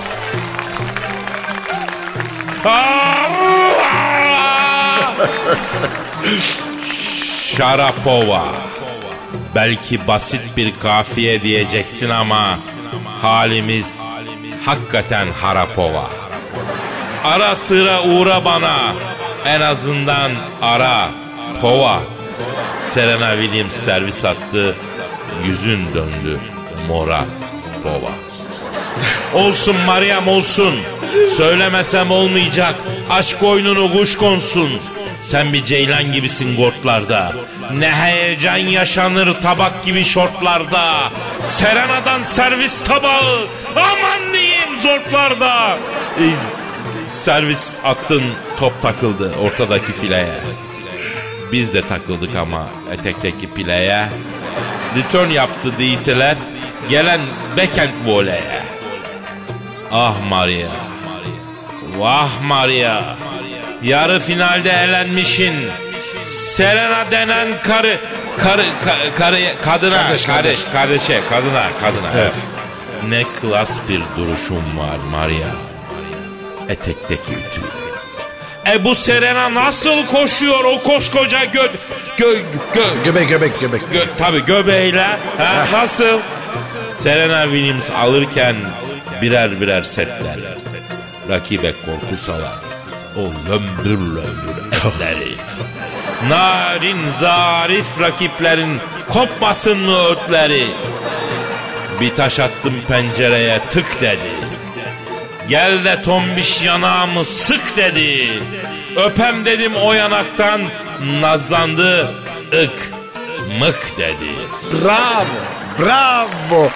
Sharapova. 7.56 8.44
Belki 9.54 10.08
basit 10.08 10.56
bir 10.56 10.78
kafiye 10.78 11.42
diyeceksin 11.42 12.10
ama 12.10 12.58
halimiz 13.22 13.96
hakikaten 14.64 15.28
harapova. 15.32 16.10
Ara 17.24 17.56
sıra 17.56 18.02
uğra 18.02 18.44
bana 18.44 18.94
en 19.48 19.60
azından 19.60 20.32
ara 20.62 21.10
pova. 21.60 22.00
Serena 22.90 23.32
Williams 23.32 23.72
servis 23.84 24.24
attı 24.24 24.74
yüzün 25.46 25.94
döndü 25.94 26.40
mora 26.88 27.24
pova. 27.82 28.12
Olsun 29.44 29.76
Mariam 29.86 30.28
olsun. 30.28 30.74
Söylemesem 31.36 32.10
olmayacak. 32.10 32.74
Aşk 33.10 33.42
oyununu 33.42 33.92
kuş 33.92 34.16
konsun. 34.16 34.70
Sen 35.22 35.52
bir 35.52 35.64
ceylan 35.64 36.12
gibisin 36.12 36.56
gortlarda. 36.56 37.32
Ne 37.78 37.92
heyecan 37.92 38.56
yaşanır 38.56 39.40
tabak 39.42 39.84
gibi 39.84 40.04
şortlarda. 40.04 41.10
Serena'dan 41.42 42.22
servis 42.22 42.84
tabağı. 42.84 43.46
Aman 43.76 44.32
diyeyim 44.32 44.78
zortlarda. 44.78 45.78
Servis 47.14 47.78
attın 47.84 48.22
top 48.60 48.82
takıldı 48.82 49.32
ortadaki 49.42 49.92
fileye. 49.92 50.34
Biz 51.52 51.74
de 51.74 51.82
takıldık 51.82 52.36
ama 52.36 52.66
etekteki 52.92 53.50
pileye. 53.54 54.08
Return 54.96 55.30
yaptı 55.30 55.78
değilseler 55.78 56.36
gelen 56.88 57.20
backhand 57.56 57.90
voleye. 58.06 58.62
Ah 59.92 60.14
Maria. 60.28 60.68
Vah 61.96 62.28
Maria. 62.42 63.02
Yarı 63.82 64.20
finalde 64.20 64.70
elenmişin. 64.70 65.54
Serena 66.22 67.10
denen 67.10 67.48
karı 67.62 67.96
karı 68.38 68.62
ka- 68.62 69.14
karı 69.16 69.40
kadına 69.64 70.02
Kardeş, 70.02 70.26
kardeş 70.26 70.58
kardeş. 70.64 70.72
kardeşe 70.72 71.20
kadına 71.30 71.66
kadına. 71.80 72.20
Evet. 72.22 72.34
Ne 73.08 73.24
klas 73.24 73.78
bir 73.88 74.00
duruşun 74.16 74.56
var 74.56 74.96
Maria. 75.12 75.48
Etekteki 76.68 77.32
ütü. 77.32 77.60
E 78.66 78.84
bu 78.84 78.94
Serena 78.94 79.54
nasıl 79.54 80.06
koşuyor 80.06 80.64
o 80.64 80.82
koskoca 80.82 81.44
gö 81.44 81.68
gö 82.16 82.38
gö 82.72 82.84
Göbek 83.04 83.28
göbek 83.28 83.60
göbek. 83.60 83.92
Gö 83.92 84.04
tabii 84.18 84.44
göbeğiyle. 84.44 85.06
Ha, 85.38 85.66
nasıl? 85.72 86.20
Serena 86.88 87.44
Williams 87.44 87.90
alırken 87.90 88.56
birer 89.22 89.60
birer 89.60 89.82
setler. 89.82 90.38
Rakibe 91.28 91.72
korku 91.72 92.22
salar. 92.24 92.58
O 93.16 93.20
lömbür 93.50 93.98
lömbür 93.98 94.58
etleri. 94.72 95.34
Narin 96.28 96.98
zarif 97.20 98.00
rakiplerin 98.00 98.80
kopmasın 99.08 99.78
mı 99.78 100.08
ötleri? 100.08 100.66
Bir 102.00 102.14
taş 102.14 102.40
attım 102.40 102.74
pencereye 102.88 103.60
tık 103.70 104.00
dedi. 104.00 104.37
Gel 105.48 105.84
de 105.84 106.02
tombiş 106.02 106.62
yanağımı 106.62 107.24
sık 107.24 107.76
dedi. 107.76 108.42
Öpem 108.96 109.44
dedim 109.44 109.72
o 109.76 109.92
yanaktan 109.92 110.62
nazlandı 111.20 112.14
ık 112.64 112.90
mık 113.60 113.98
dedi. 113.98 114.30
Bravo. 114.84 115.24
Bravo. 115.78 116.68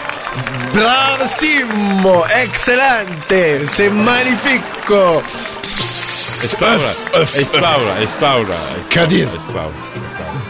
Bravissimo. 0.75 2.25
Excelente. 2.43 3.67
C'est 3.67 3.91
magnifico. 3.93 5.23
Estağfurullah. 6.45 6.95
öf. 7.15 7.37
Estağfurullah. 7.37 8.01
Estağfurullah. 8.03 8.57
Kadir. 8.95 9.27
Estağfurullah. 9.27 9.65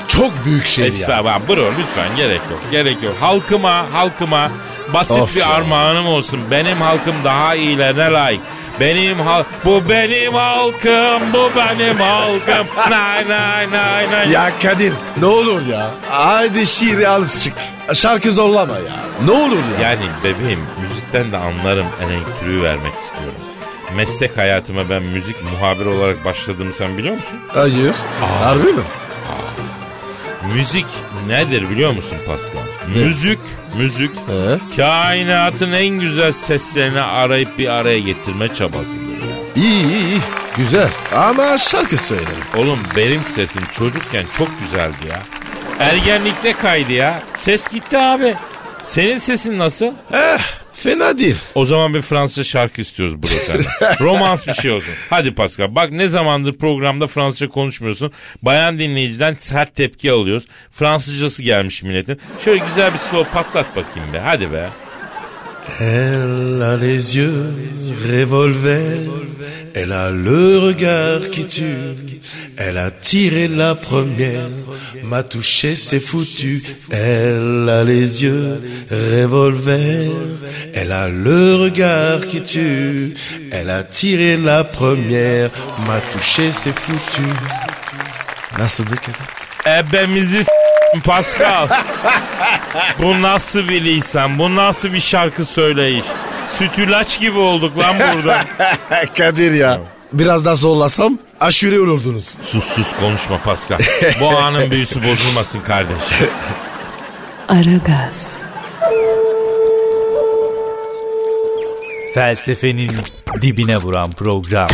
Çok 0.09 0.45
büyük 0.45 0.67
şey 0.67 0.85
ya. 0.85 0.91
Estağfurullah. 0.91 1.49
Bro 1.49 1.71
lütfen 1.79 2.17
gerek 2.17 2.41
yok. 2.51 2.61
Gerek 2.71 3.03
yok. 3.03 3.15
Halkıma, 3.21 3.87
halkıma 3.93 4.51
basit 4.95 5.21
Of 5.21 5.35
bir 5.37 5.41
ya. 5.41 5.49
armağanım 5.49 6.07
olsun. 6.07 6.41
Benim 6.51 6.81
halkım 6.81 7.15
daha 7.25 7.55
iyilerine 7.55 8.11
layık. 8.11 8.41
Benim 8.81 9.21
hal 9.21 9.45
bu 9.65 9.89
benim 9.89 10.35
halkım, 10.35 11.33
bu 11.33 11.51
benim 11.57 11.97
halkım. 11.97 12.67
Nay 12.91 13.29
nay 13.29 13.71
nay 13.71 14.11
nay. 14.11 14.31
Ya 14.31 14.51
Kadir 14.63 14.93
ne 15.21 15.27
olur 15.27 15.67
ya. 15.67 15.91
Haydi 16.11 16.67
şiiri 16.67 17.09
al 17.09 17.27
çık. 17.27 17.53
Şarkı 17.95 18.33
zorlama 18.33 18.75
ya. 18.77 18.97
Ne 19.25 19.31
olur 19.31 19.59
ya. 19.81 19.91
Yani 19.91 20.05
bebeğim 20.25 20.61
müzikten 20.89 21.33
de 21.33 21.37
anlarım 21.37 21.87
elektriği 22.01 22.63
vermek 22.63 22.93
istiyorum. 22.95 23.39
Meslek 23.97 24.37
hayatıma 24.39 24.91
ben 24.91 25.03
müzik 25.03 25.37
muhabir 25.53 25.87
olarak 25.87 26.25
başladığımı 26.25 26.73
sen 26.73 26.99
biliyor 26.99 27.15
musun? 27.17 27.39
Hayır. 27.55 27.95
Harbi 28.43 28.67
mi? 28.73 28.83
Müzik 30.55 30.87
nedir 31.29 31.71
biliyor 31.71 31.93
musun 31.93 32.19
Pascal? 32.27 32.63
Müzik, 32.97 33.39
müzik 33.77 34.11
He? 34.17 34.77
kainatın 34.77 35.73
en 35.73 35.89
güzel 36.01 36.33
seslerini 36.33 37.01
arayıp 37.01 37.59
bir 37.59 37.69
araya 37.69 37.99
getirme 37.99 38.55
çabasıdır 38.55 39.01
ya. 39.29 39.63
İyi 39.65 39.83
iyi 39.83 40.07
iyi. 40.07 40.19
Güzel. 40.57 40.89
Ama 41.17 41.59
şarkı 41.59 41.97
söylerim. 41.97 42.45
Oğlum 42.57 42.79
benim 42.97 43.21
sesim 43.25 43.63
çocukken 43.73 44.25
çok 44.39 44.49
güzeldi 44.61 44.97
ya. 45.11 45.23
Ergenlikte 45.81 46.53
kaydı 46.53 46.93
ya. 46.93 47.23
Ses 47.35 47.69
gitti 47.69 47.99
abi. 47.99 48.35
Senin 48.85 49.19
sesin 49.19 49.59
nasıl? 49.59 49.87
Eh 50.13 50.39
fena 50.73 51.19
değil. 51.19 51.37
O 51.55 51.65
zaman 51.65 51.95
bir 51.95 52.03
Fransızca 52.03 52.45
şarkı 52.45 52.81
istiyoruz 52.81 53.17
senden. 53.47 53.65
Romans 54.01 54.47
bir 54.47 54.53
şey 54.53 54.71
olsun. 54.73 54.95
Hadi 55.11 55.35
Pascal 55.35 55.75
bak 55.75 55.91
ne 55.93 56.09
zamandır 56.09 56.59
programda 56.59 57.07
Fransızca 57.07 57.49
konuşmuyorsun. 57.49 58.13
Bayan 58.43 58.79
dinleyiciden 58.79 59.37
sert 59.41 59.75
tepki 59.77 60.11
alıyoruz. 60.11 60.47
Fransızcası 60.71 61.43
gelmiş 61.43 61.83
milletin. 61.83 62.21
Şöyle 62.41 62.65
güzel 62.65 62.93
bir 62.93 62.99
slow 62.99 63.33
patlat 63.33 63.77
bakayım 63.77 64.13
be. 64.13 64.19
Hadi 64.19 64.53
be. 64.53 64.69
Elle 65.81 66.63
a 66.63 66.77
les 66.77 67.17
yeux 67.17 67.55
revolver, 68.09 68.99
elle 69.75 69.93
a 69.93 70.11
le 70.11 70.59
regard 70.59 71.31
qui 71.31 71.47
tue, 71.47 72.21
elle 72.57 72.79
a 72.79 72.91
tiré 72.91 73.49
la 73.49 73.75
première, 73.75 74.49
m'a 75.05 75.23
touché, 75.23 75.75
c'est 75.77 76.01
foutu. 76.01 76.63
Elle 76.91 77.69
a 77.69 77.85
les 77.85 78.23
yeux 78.23 78.61
revolver, 78.91 80.11
elle 80.75 80.93
a 80.93 81.09
le 81.09 81.57
regard 81.57 82.21
qui 82.21 82.43
tue, 82.43 83.15
elle 83.51 83.71
a 83.71 83.83
tiré 83.83 84.37
la 84.37 84.65
première, 84.65 85.51
m'a 85.87 86.01
touché, 86.01 86.53
c'est 86.53 86.79
foutu. 86.79 87.29
Nasıldı 88.59 88.97
kadın? 88.97 89.27
Pascal. 91.01 91.69
bu 92.99 93.23
nasıl 93.23 93.69
bir 93.69 93.85
lisan? 93.85 94.39
Bu 94.39 94.57
nasıl 94.57 94.93
bir 94.93 95.01
şarkı 95.01 95.45
söyleyiş? 95.45 96.05
Sütülaç 96.47 97.21
gibi 97.21 97.39
olduk 97.39 97.79
lan 97.79 97.97
burada. 98.15 98.45
Kadir 99.19 99.53
ya. 99.53 99.81
Biraz 100.13 100.45
daha 100.45 100.55
zorlasam 100.55 101.19
aşure 101.41 101.81
olurdunuz. 101.81 102.29
sus 102.43 102.65
sus 102.65 102.89
konuşma 103.01 103.39
Pascal. 103.39 103.79
Bu 104.21 104.29
anın 104.29 104.71
büyüsü 104.71 105.05
bozulmasın 105.05 105.61
kardeşim. 105.61 106.29
Aragaz, 107.49 108.39
Felsefenin 112.15 112.91
dibine 113.43 113.77
vuran 113.77 114.11
program. 114.11 114.69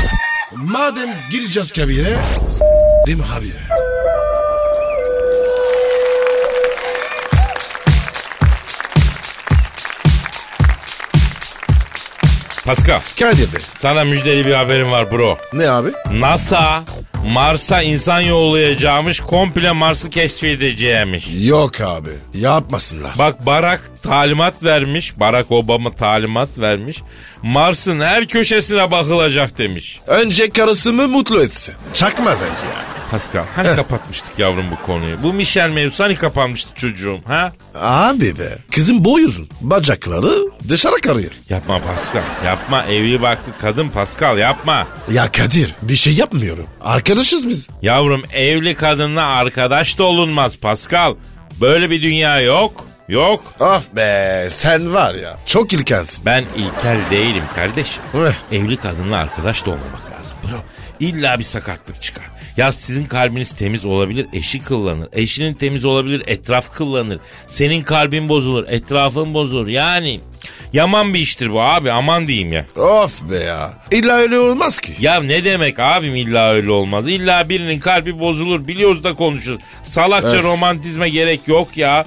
Madem 0.55 1.09
gireceğiz 1.31 1.73
kabire, 1.73 2.17
s**rim 2.51 3.21
abi. 3.39 3.53
Pascal 12.69 13.01
Kadir 13.21 13.53
Bey. 13.53 13.61
sana 13.77 14.05
müjdeli 14.05 14.47
bir 14.47 14.55
haberim 14.55 14.91
var 14.91 15.11
bro. 15.11 15.39
Ne 15.53 15.71
abi? 15.71 15.89
NASA 16.13 16.83
Mars'a 17.27 17.83
insan 17.83 18.21
yollayacağımış 18.21 19.21
komple 19.21 19.73
Mars'ı 19.73 20.11
keşfedeceğimiş. 20.11 21.29
Yok 21.39 21.81
abi. 21.81 22.11
Yapmasınlar. 22.35 23.11
Bak 23.19 23.47
Barack 23.47 23.83
talimat 24.03 24.65
vermiş. 24.65 25.21
Barack 25.21 25.53
Obama 25.53 25.95
talimat 25.95 26.59
vermiş. 26.59 27.03
Mars'ın 27.43 28.01
her 28.01 28.27
köşesine 28.27 28.91
bakılacak 28.91 29.59
demiş. 29.59 30.01
Önce 30.07 30.51
karısımı 30.51 31.09
mutlu 31.09 31.43
etsin. 31.43 31.75
Çakmaz 31.95 32.43
önce 32.43 32.67
ya. 32.67 32.98
Pascal 33.11 33.45
hani 33.57 33.77
kapatmıştık 33.77 34.39
yavrum 34.39 34.65
bu 34.71 34.87
konuyu. 34.87 35.23
Bu 35.23 35.33
Michel 35.33 35.71
mevzusu 35.71 36.05
hani 36.05 36.15
kapanmıştı 36.17 36.75
çocuğum 36.75 37.21
ha? 37.27 37.53
Abi 37.75 38.39
be. 38.39 38.59
Kızım 38.75 39.05
boy 39.05 39.25
uzun. 39.25 39.49
Bacakları 39.61 40.33
dışarı 40.69 40.95
karıyor. 40.95 41.31
Yapma 41.51 41.81
Pascal 41.83 42.23
yapma 42.45 42.85
evli 42.85 43.23
barklı 43.23 43.53
kadın 43.61 43.89
Pascal 43.89 44.39
yapma. 44.39 44.87
Ya 45.13 45.33
Kadir 45.33 45.75
bir 45.83 45.97
şey 45.97 46.13
yapmıyorum. 46.13 46.67
Arkadaşız 46.81 47.49
biz. 47.49 47.69
Yavrum 47.83 48.23
evli 48.33 48.75
kadınla 48.75 49.23
arkadaş 49.27 49.99
da 49.99 50.05
olunmaz 50.05 50.57
Pascal. 50.57 51.15
Böyle 51.61 51.91
bir 51.91 52.03
dünya 52.03 52.41
yok. 52.41 52.85
Yok. 53.09 53.45
Of 53.61 53.97
be 53.97 54.47
sen 54.51 54.95
var 54.95 55.15
ya. 55.15 55.39
Çok 55.47 55.73
ilkensin. 55.73 56.27
Ben 56.27 56.45
ilkel 56.57 56.99
değilim 57.11 57.45
kardeşim. 57.55 58.03
Eh. 58.15 58.57
Evli 58.59 58.77
kadınla 58.77 59.17
arkadaş 59.17 59.67
da 59.67 59.71
olmamak 59.71 60.01
lazım. 60.13 60.37
Bro 60.45 60.57
illa 61.01 61.39
bir 61.39 61.45
sakatlık 61.45 62.03
çıkar. 62.03 62.25
Ya 62.57 62.73
sizin 62.73 63.05
kalbiniz 63.05 63.53
temiz 63.53 63.85
olabilir, 63.85 64.27
eşi 64.33 64.63
kıllanır. 64.63 65.09
Eşinin 65.13 65.55
temiz 65.55 65.85
olabilir, 65.85 66.23
etraf 66.27 66.75
kıllanır. 66.75 67.21
Senin 67.47 67.83
kalbin 67.83 68.29
bozulur, 68.29 68.65
etrafın 68.69 69.35
bozulur. 69.35 69.67
Yani 69.67 70.21
yaman 70.73 71.15
bir 71.15 71.19
iştir 71.19 71.51
bu 71.53 71.63
abi 71.63 71.93
aman 71.93 72.29
diyeyim 72.29 72.53
ya. 72.53 72.67
Of 72.77 73.23
be 73.31 73.37
ya. 73.37 73.73
İlla 73.91 74.15
öyle 74.17 74.39
olmaz 74.39 74.81
ki. 74.81 74.93
Ya 75.01 75.21
ne 75.23 75.45
demek 75.45 75.81
abim 75.81 76.15
illa 76.15 76.51
öyle 76.51 76.71
olmaz. 76.71 77.09
İlla 77.09 77.49
birinin 77.49 77.79
kalbi 77.81 78.19
bozulur 78.19 78.69
biliyoruz 78.69 79.05
da 79.05 79.15
konuşuruz. 79.15 79.61
Salakça 79.85 80.31
Evet. 80.31 80.45
romantizme 80.45 81.09
gerek 81.09 81.41
yok 81.49 81.77
ya. 81.77 82.05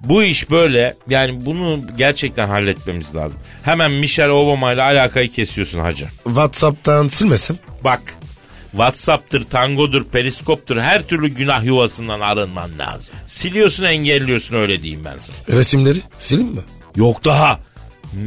Bu 0.00 0.22
iş 0.22 0.50
böyle 0.50 0.94
yani 1.08 1.46
bunu 1.46 1.80
gerçekten 1.96 2.48
halletmemiz 2.48 3.14
lazım. 3.14 3.38
Hemen 3.62 3.90
Michelle 3.90 4.30
Obama 4.32 4.72
ile 4.72 4.82
alakayı 4.82 5.28
kesiyorsun 5.32 5.78
hacı. 5.80 6.06
Whatsapp'tan 6.24 7.08
silmesin. 7.08 7.58
Bak 7.84 8.00
Whatsapp'tır, 8.72 9.44
Tango'dur, 9.44 10.04
Periskop'tur 10.04 10.76
her 10.76 11.02
türlü 11.08 11.28
günah 11.28 11.64
yuvasından 11.64 12.20
arınman 12.20 12.70
lazım. 12.78 13.14
Siliyorsun 13.28 13.84
engelliyorsun 13.84 14.56
öyle 14.56 14.82
diyeyim 14.82 15.04
ben 15.04 15.18
sana. 15.18 15.58
Resimleri 15.58 15.98
silin 16.18 16.46
mi? 16.46 16.60
Yok 16.96 17.24
daha. 17.24 17.60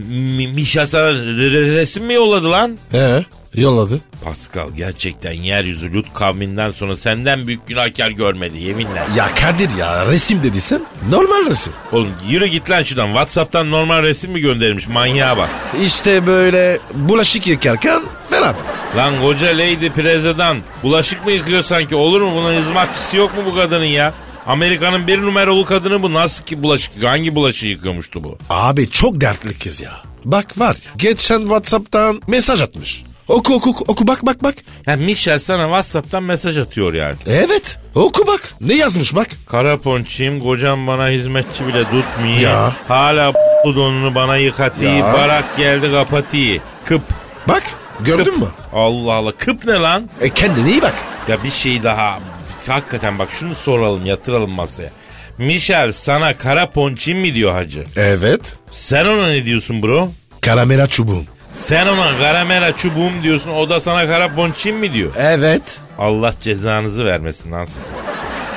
M- 0.10 0.47
Mişa 0.47 0.88
sana 0.88 1.03
re- 1.10 1.51
re- 1.51 1.73
resim 1.75 2.05
mi 2.05 2.13
yolladı 2.13 2.51
lan? 2.51 2.77
He 2.91 3.23
yolladı. 3.55 3.99
Pascal 4.23 4.69
gerçekten 4.77 5.31
yeryüzü 5.31 5.93
Lut 5.93 6.13
kavminden 6.13 6.71
sonra 6.71 6.97
senden 6.97 7.47
büyük 7.47 7.67
günahkar 7.67 8.10
görmedi 8.10 8.58
yeminle. 8.58 9.03
Ya 9.15 9.29
Kadir 9.36 9.77
ya 9.77 10.05
resim 10.05 10.43
dediysen 10.43 10.81
normal 11.10 11.45
resim. 11.49 11.73
Oğlum 11.91 12.12
yürü 12.29 12.47
git 12.47 12.69
lan 12.69 12.84
şuradan. 12.84 13.08
Whatsapp'tan 13.08 13.71
normal 13.71 14.03
resim 14.03 14.31
mi 14.31 14.39
göndermiş 14.41 14.88
manyağa 14.88 15.38
bak. 15.38 15.49
İşte 15.86 16.27
böyle 16.27 16.79
bulaşık 16.95 17.47
yıkarken 17.47 18.01
Ferhat. 18.36 18.56
Lan 18.98 19.21
koca 19.21 19.48
Lady 19.48 19.89
Preza'dan 19.89 20.58
bulaşık 20.84 21.26
mı 21.26 21.32
yıkıyor 21.32 21.62
sanki 21.62 21.95
olur 21.95 22.21
mu? 22.21 22.32
Bunun 22.36 22.54
hizmetçisi 22.54 23.17
yok 23.17 23.38
mu 23.38 23.43
bu 23.45 23.56
kadının 23.56 23.86
ya? 23.86 24.13
Amerika'nın 24.48 25.08
bir 25.08 25.21
numaralı 25.21 25.65
kadını 25.65 26.04
bu. 26.04 26.13
Nasıl 26.13 26.45
ki 26.45 26.63
bulaşık? 26.63 27.04
Hangi 27.04 27.36
bulaşığı 27.36 27.67
yıkıyormuştu 27.67 28.24
bu? 28.24 28.38
Abi 28.50 28.89
çok 28.89 29.21
dertli 29.21 29.60
kız 29.60 29.82
ya. 29.82 29.91
Bak 30.26 30.60
var 30.60 30.76
ya 30.86 30.91
geçen 30.98 31.39
Whatsapp'tan 31.39 32.21
mesaj 32.28 32.62
atmış. 32.62 33.04
Oku 33.28 33.54
oku 33.54 33.69
oku, 33.88 34.08
bak 34.08 34.26
bak 34.26 34.43
bak. 34.43 34.56
Ya 34.88 34.95
Michel 34.95 35.39
sana 35.39 35.63
Whatsapp'tan 35.63 36.24
mesaj 36.24 36.58
atıyor 36.58 36.93
yani. 36.93 37.15
Evet 37.28 37.78
oku 37.95 38.28
bak. 38.28 38.54
Ne 38.62 38.74
yazmış 38.74 39.15
bak. 39.15 39.28
Kara 39.50 39.78
ponçiyim 39.78 40.39
kocam 40.39 40.88
bana 40.88 41.10
hizmetçi 41.10 41.67
bile 41.67 41.84
tutmuyor. 41.84 42.39
Ya. 42.39 42.74
Hala 42.88 43.34
bu 43.65 43.76
donunu 43.76 44.15
bana 44.15 44.38
yıkatıyor. 44.38 45.13
Barak 45.13 45.58
geldi 45.58 45.91
kapatıyor. 45.91 46.60
Kıp. 46.86 47.02
Bak 47.48 47.63
gördün 47.99 48.39
mü? 48.39 48.47
Allah 48.73 49.13
Allah. 49.13 49.31
Kıp 49.31 49.65
ne 49.65 49.73
lan? 49.73 50.10
E 50.21 50.29
kendine 50.29 50.69
iyi 50.69 50.81
bak. 50.81 50.95
Ya 51.27 51.43
bir 51.43 51.51
şey 51.51 51.84
daha. 51.84 52.19
Hakikaten 52.67 53.19
bak 53.19 53.29
şunu 53.31 53.55
soralım 53.55 54.05
yatıralım 54.05 54.51
masaya. 54.51 54.89
Michel 55.38 55.91
sana 55.91 56.38
kara 56.38 56.69
ponçin 56.69 57.17
mi 57.17 57.36
diyor 57.36 57.51
hacı? 57.53 57.84
Evet. 57.95 58.41
Sen 58.71 59.05
ona 59.05 59.27
ne 59.27 59.45
diyorsun 59.45 59.81
bro? 59.84 60.10
Karamela 60.41 60.88
çubuğum. 60.88 61.23
Sen 61.53 61.88
ona 61.88 62.17
karamela 62.17 62.77
çubuğum 62.77 63.12
diyorsun 63.23 63.49
o 63.49 63.69
da 63.69 63.79
sana 63.79 64.08
kara 64.08 64.36
ponçin 64.36 64.75
mi 64.75 64.93
diyor? 64.93 65.12
Evet. 65.17 65.79
Allah 65.97 66.34
cezanızı 66.41 67.05
vermesin 67.05 67.51
lan 67.51 67.65
size. 67.65 67.79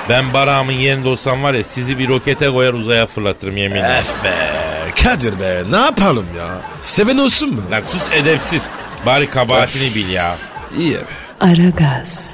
Ben 0.09 0.33
barağımın 0.33 0.73
yerinde 0.73 1.09
olsam 1.09 1.43
var 1.43 1.55
ya 1.55 1.65
sizi 1.65 1.99
bir 1.99 2.09
rokete 2.09 2.51
koyar 2.51 2.73
uzaya 2.73 3.07
fırlatırım 3.07 3.57
yeminle. 3.57 3.99
Ef 3.99 4.25
be. 4.25 4.35
Kadir 5.03 5.41
be 5.41 5.63
ne 5.71 5.77
yapalım 5.77 6.27
ya. 6.39 6.49
Seven 6.83 7.19
olsun 7.19 7.55
mu? 7.55 7.63
Lan 7.71 7.81
sus 7.85 8.09
edepsiz. 8.13 8.63
Bari 9.07 9.31
kabahatini 9.31 9.95
bil 9.95 10.09
ya. 10.09 10.37
İyi 10.79 10.95
be. 10.95 10.99
Aragaz, 11.41 12.31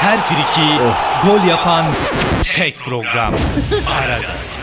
Her 0.00 0.20
friki 0.20 0.78
gol 1.26 1.44
yapan 1.48 1.84
tek 2.54 2.78
program. 2.78 3.34
Aragaz. 4.02 4.58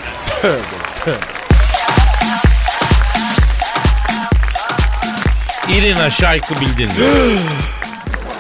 İrina 5.69 6.09
Şayk'ı 6.09 6.55
bildin 6.61 6.87
mi? 6.87 6.93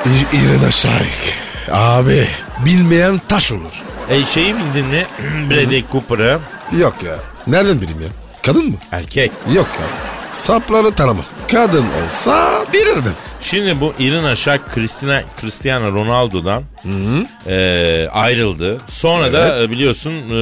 İ- 0.05 0.37
İrina 0.37 0.71
Şahik. 0.71 1.33
Abi 1.71 2.27
bilmeyen 2.65 3.21
taş 3.27 3.51
olur. 3.51 3.71
e 4.09 4.25
şeyi 4.25 4.55
bildin 4.57 4.85
mi? 4.85 5.05
Bradley 5.49 5.85
Cooper'ı. 5.91 6.39
Yok 6.79 7.03
ya. 7.03 7.15
Nereden 7.47 7.81
bileyim 7.81 8.01
ya? 8.01 8.07
Kadın 8.45 8.65
mı? 8.69 8.75
Erkek. 8.91 9.31
Yok 9.53 9.67
ya. 9.79 9.85
Sapları 10.31 10.91
tanımam. 10.91 11.25
Kadın 11.51 11.85
olsa 12.03 12.65
bilirdim. 12.73 13.13
Şimdi 13.41 13.81
bu 13.81 13.93
Irina 13.99 14.35
Shayk 14.35 14.61
Christina, 14.73 15.23
Cristiano 15.41 15.93
Ronaldo'dan 15.93 16.63
e, 17.47 18.07
ayrıldı. 18.07 18.77
Sonra 18.89 19.33
da 19.33 19.61
e, 19.63 19.69
biliyorsun 19.69 20.11
e, 20.11 20.33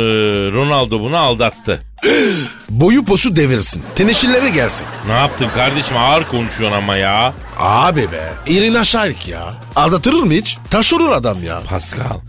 Ronaldo 0.52 1.00
bunu 1.00 1.18
aldattı. 1.18 1.82
Boyu 2.70 3.06
posu 3.06 3.36
devirsin. 3.36 3.84
Teneşirlere 3.96 4.50
gelsin. 4.50 4.88
Ne 5.08 5.14
yaptın 5.14 5.48
kardeşim 5.56 5.98
ağır 5.98 6.24
konuşuyorsun 6.24 6.78
ama 6.78 6.98
ya. 6.98 7.34
Abi 7.60 8.02
be. 8.12 8.34
İrina 8.48 8.84
Şahik 8.84 9.28
ya. 9.28 9.54
Aldatırır 9.76 10.24
mı 10.24 10.34
hiç? 10.34 10.58
Taş 10.72 10.94
olur 10.94 11.12
adam 11.12 11.44
ya. 11.44 11.60
Pascal 11.70 12.20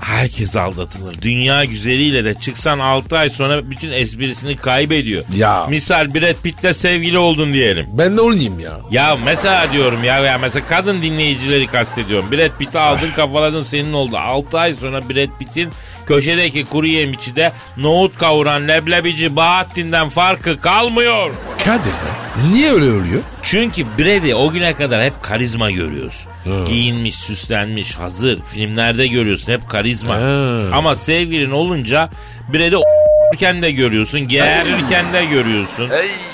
herkes 0.00 0.56
aldatılır. 0.56 1.22
Dünya 1.22 1.64
güzeliyle 1.64 2.24
de 2.24 2.34
çıksan 2.34 2.78
6 2.78 3.18
ay 3.18 3.28
sonra 3.28 3.70
bütün 3.70 3.90
esprisini 3.90 4.56
kaybediyor. 4.56 5.24
Ya. 5.36 5.66
Misal 5.68 6.14
Brad 6.14 6.34
Pitt'le 6.42 6.76
sevgili 6.76 7.18
oldun 7.18 7.52
diyelim. 7.52 7.86
Ben 7.92 8.16
ne 8.16 8.20
olayım 8.20 8.60
ya? 8.60 8.72
Ya 8.90 9.16
mesela 9.24 9.72
diyorum 9.72 10.04
ya, 10.04 10.18
ya 10.18 10.38
mesela 10.38 10.66
kadın 10.66 11.02
dinleyicileri 11.02 11.66
kastediyorum. 11.66 12.32
Brad 12.32 12.58
Pitt'i 12.58 12.78
aldın 12.78 13.10
kafaladın 13.16 13.62
senin 13.62 13.92
oldu. 13.92 14.16
6 14.18 14.58
ay 14.58 14.74
sonra 14.74 15.00
Brad 15.00 15.38
Pitt'in 15.38 15.70
köşedeki 16.06 16.64
kuru 16.64 16.86
yemişçide 16.86 17.52
nohut 17.76 18.18
kavuran 18.18 18.68
leblebici 18.68 19.36
Bahattin'den 19.36 20.08
farkı 20.08 20.60
kalmıyor. 20.60 21.30
Kadir 21.64 21.90
be. 21.90 22.22
Niye 22.52 22.72
öyle 22.72 22.90
oluyor? 22.90 23.22
Çünkü 23.42 23.86
Brad'i 23.98 24.34
o 24.34 24.50
güne 24.50 24.74
kadar 24.74 25.02
hep 25.04 25.22
karizma 25.22 25.70
görüyorsun. 25.70 26.32
Giyinmiş, 26.66 27.14
süslenmiş, 27.14 27.94
hazır. 27.94 28.42
Filmlerde 28.42 29.06
görüyorsun 29.06 29.52
hep 29.52 29.68
karizma. 29.68 30.14
Ha. 30.14 30.60
Ama 30.72 30.96
sevgilin 30.96 31.50
olunca 31.50 32.10
o**urken 32.54 33.62
de 33.62 33.70
görüyorsun, 33.70 34.20
geğerirken 34.28 35.12
de 35.12 35.24
görüyorsun. 35.24 35.90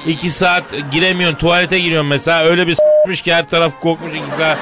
İki 0.06 0.30
saat 0.30 0.64
giremiyorsun, 0.92 1.38
tuvalete 1.38 1.78
giriyorsun 1.78 2.08
mesela. 2.08 2.44
Öyle 2.44 2.66
bir 2.66 2.74
s**mış 2.74 3.22
ki 3.22 3.34
her 3.34 3.48
taraf 3.48 3.80
kokmuş 3.80 4.12
iki 4.12 4.36
saat. 4.38 4.58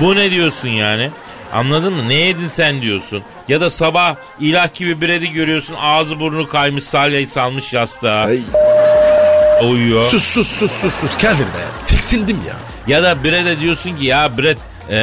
Bu 0.00 0.16
ne 0.16 0.30
diyorsun 0.30 0.68
yani? 0.68 1.10
Anladın 1.52 1.92
mı? 1.92 2.08
Ne 2.08 2.14
yedin 2.14 2.48
sen 2.48 2.82
diyorsun. 2.82 3.22
Ya 3.48 3.60
da 3.60 3.70
sabah 3.70 4.16
ilah 4.40 4.74
gibi 4.74 5.00
Brad'i 5.00 5.32
görüyorsun. 5.32 5.76
Ağzı 5.80 6.20
burnu 6.20 6.48
kaymış, 6.48 6.84
salyayı 6.84 7.28
salmış 7.28 7.72
yastığa. 7.72 8.24
Ay. 8.24 8.40
Uyuyor. 9.62 10.02
Sus 10.02 10.24
sus 10.24 10.48
sus 10.48 10.72
sus 10.72 10.94
sus. 10.94 11.16
Kadir 11.16 11.44
be. 11.44 11.86
Tiksindim 11.86 12.38
ya. 12.46 12.56
Ya 12.86 13.02
da 13.02 13.24
Brad'e 13.24 13.60
diyorsun 13.60 13.96
ki 13.96 14.06
ya 14.06 14.38
Brad 14.38 14.56
e, 14.90 14.96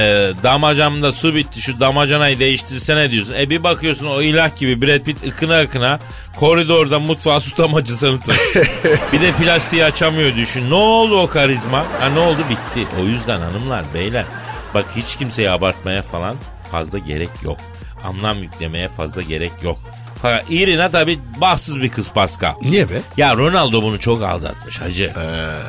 damacamda 0.43 1.11
su 1.11 1.35
bitti 1.35 1.61
şu 1.61 1.79
damacanayı 1.79 2.39
değiştirsene 2.39 3.11
diyorsun. 3.11 3.33
E 3.33 3.49
bir 3.49 3.63
bakıyorsun 3.63 4.05
o 4.05 4.21
ilah 4.21 4.57
gibi 4.57 4.81
Brad 4.81 4.99
Pitt 4.99 5.23
ıkına 5.27 5.61
ıkına 5.61 5.99
koridorda 6.39 6.99
mutfağa 6.99 7.39
su 7.39 7.57
damacasını 7.57 8.19
taşıyor. 8.19 8.65
bir 9.13 9.21
de 9.21 9.31
plastiği 9.31 9.85
açamıyor 9.85 10.35
düşün. 10.35 10.69
Ne 10.69 10.75
oldu 10.75 11.19
o 11.19 11.27
karizma? 11.27 11.85
Ha 11.99 12.09
ne 12.09 12.19
oldu 12.19 12.39
bitti. 12.49 12.87
O 13.01 13.05
yüzden 13.05 13.39
hanımlar 13.39 13.85
beyler 13.93 14.25
bak 14.73 14.85
hiç 14.95 15.15
kimseyi 15.15 15.49
abartmaya 15.49 16.01
falan 16.01 16.35
fazla 16.71 16.97
gerek 16.99 17.29
yok. 17.43 17.57
Anlam 18.03 18.43
yüklemeye 18.43 18.87
fazla 18.87 19.21
gerek 19.21 19.51
yok. 19.63 19.79
Fakat 20.21 20.45
Irina 20.51 20.89
tabi 20.89 21.19
bahtsız 21.41 21.79
bir 21.81 21.89
kız 21.89 22.09
Pascal. 22.11 22.53
Niye 22.61 22.89
be? 22.89 23.01
Ya 23.17 23.35
Ronaldo 23.37 23.83
bunu 23.83 23.99
çok 23.99 24.23
aldatmış 24.23 24.81
hacı. 24.81 25.11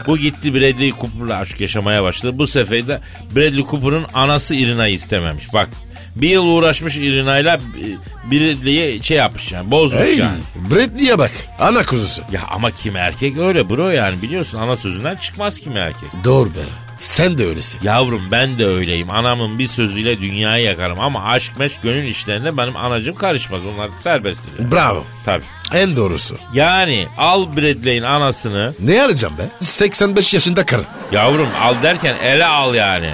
Bu 0.06 0.18
gitti 0.18 0.54
Bradley 0.54 0.90
Cooper'la 0.90 1.36
aşk 1.36 1.60
yaşamaya 1.60 2.02
başladı. 2.02 2.38
Bu 2.38 2.46
sefer 2.46 2.88
de 2.88 3.00
Bradley 3.36 3.64
Cooper'ın 3.64 4.06
anası 4.14 4.54
Irina'yı 4.54 4.94
istememiş. 4.94 5.52
Bak 5.54 5.68
bir 6.16 6.28
yıl 6.28 6.44
uğraşmış 6.46 6.96
Irina'yla 6.96 7.54
e, 7.54 8.30
Bradley'e 8.30 9.02
şey 9.02 9.16
yapmış 9.16 9.52
yani 9.52 9.70
bozmuş 9.70 10.02
Hey. 10.02 10.18
yani. 10.18 10.38
Bradley'e 10.70 11.18
bak. 11.18 11.30
Ana 11.58 11.86
kuzusu. 11.86 12.22
Ya 12.32 12.40
ama 12.50 12.70
kim 12.70 12.96
erkek 12.96 13.38
öyle 13.38 13.68
bro 13.70 13.88
yani 13.88 14.22
biliyorsun 14.22 14.58
ana 14.58 14.76
sözünden 14.76 15.16
çıkmaz 15.16 15.58
kim 15.60 15.76
erkek. 15.76 16.08
Doğru 16.24 16.48
be. 16.50 16.58
Sen 17.00 17.38
de 17.38 17.46
öylesin. 17.46 17.78
Yavrum 17.82 18.22
ben 18.30 18.58
de 18.58 18.66
öyleyim. 18.66 19.10
Anamın 19.10 19.58
bir 19.58 19.68
sözüyle 19.68 20.18
dünyayı 20.20 20.64
yakarım. 20.64 21.00
Ama 21.00 21.24
aşk 21.24 21.58
meşk 21.58 21.82
gönül 21.82 22.06
işlerine 22.06 22.56
benim 22.56 22.76
anacım 22.76 23.14
karışmaz. 23.14 23.66
Onlar 23.66 23.88
serbesttir. 24.02 24.58
Yani. 24.60 24.72
Bravo. 24.72 25.04
Tabii. 25.24 25.44
En 25.72 25.96
doğrusu. 25.96 26.36
Yani 26.54 27.06
al 27.18 27.56
Bradley'in 27.56 28.02
anasını. 28.02 28.74
Ne 28.80 29.02
arayacağım 29.02 29.34
be? 29.38 29.42
85 29.60 30.34
yaşında 30.34 30.66
karı. 30.66 30.82
Yavrum 31.12 31.48
al 31.62 31.74
derken 31.82 32.14
ele 32.22 32.46
al 32.46 32.74
yani. 32.74 33.10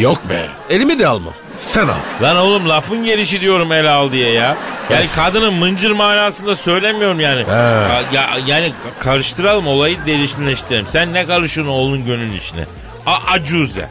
Yok 0.00 0.28
be. 0.28 0.46
Elimi 0.70 0.98
de 0.98 1.06
almam. 1.06 1.34
Sen 1.58 1.88
al. 1.88 1.94
Lan 2.22 2.36
oğlum 2.36 2.68
lafın 2.68 3.04
gelişi 3.04 3.40
diyorum 3.40 3.72
ele 3.72 3.90
al 3.90 4.12
diye 4.12 4.30
ya. 4.32 4.56
Yani 4.90 5.06
kadının 5.16 5.54
mıncır 5.54 5.90
manasında 5.90 6.56
söylemiyorum 6.56 7.20
yani. 7.20 7.44
Ya, 7.50 8.02
ya- 8.12 8.30
yani 8.46 8.66
ka- 8.66 9.02
karıştıralım 9.04 9.66
olayı 9.66 9.96
delişleştirelim. 10.06 10.86
Sen 10.88 11.12
ne 11.14 11.26
karışıyorsun 11.26 11.72
oğlun 11.72 12.04
gönül 12.04 12.32
işine? 12.34 12.64
A 13.06 13.14
acuze. 13.32 13.88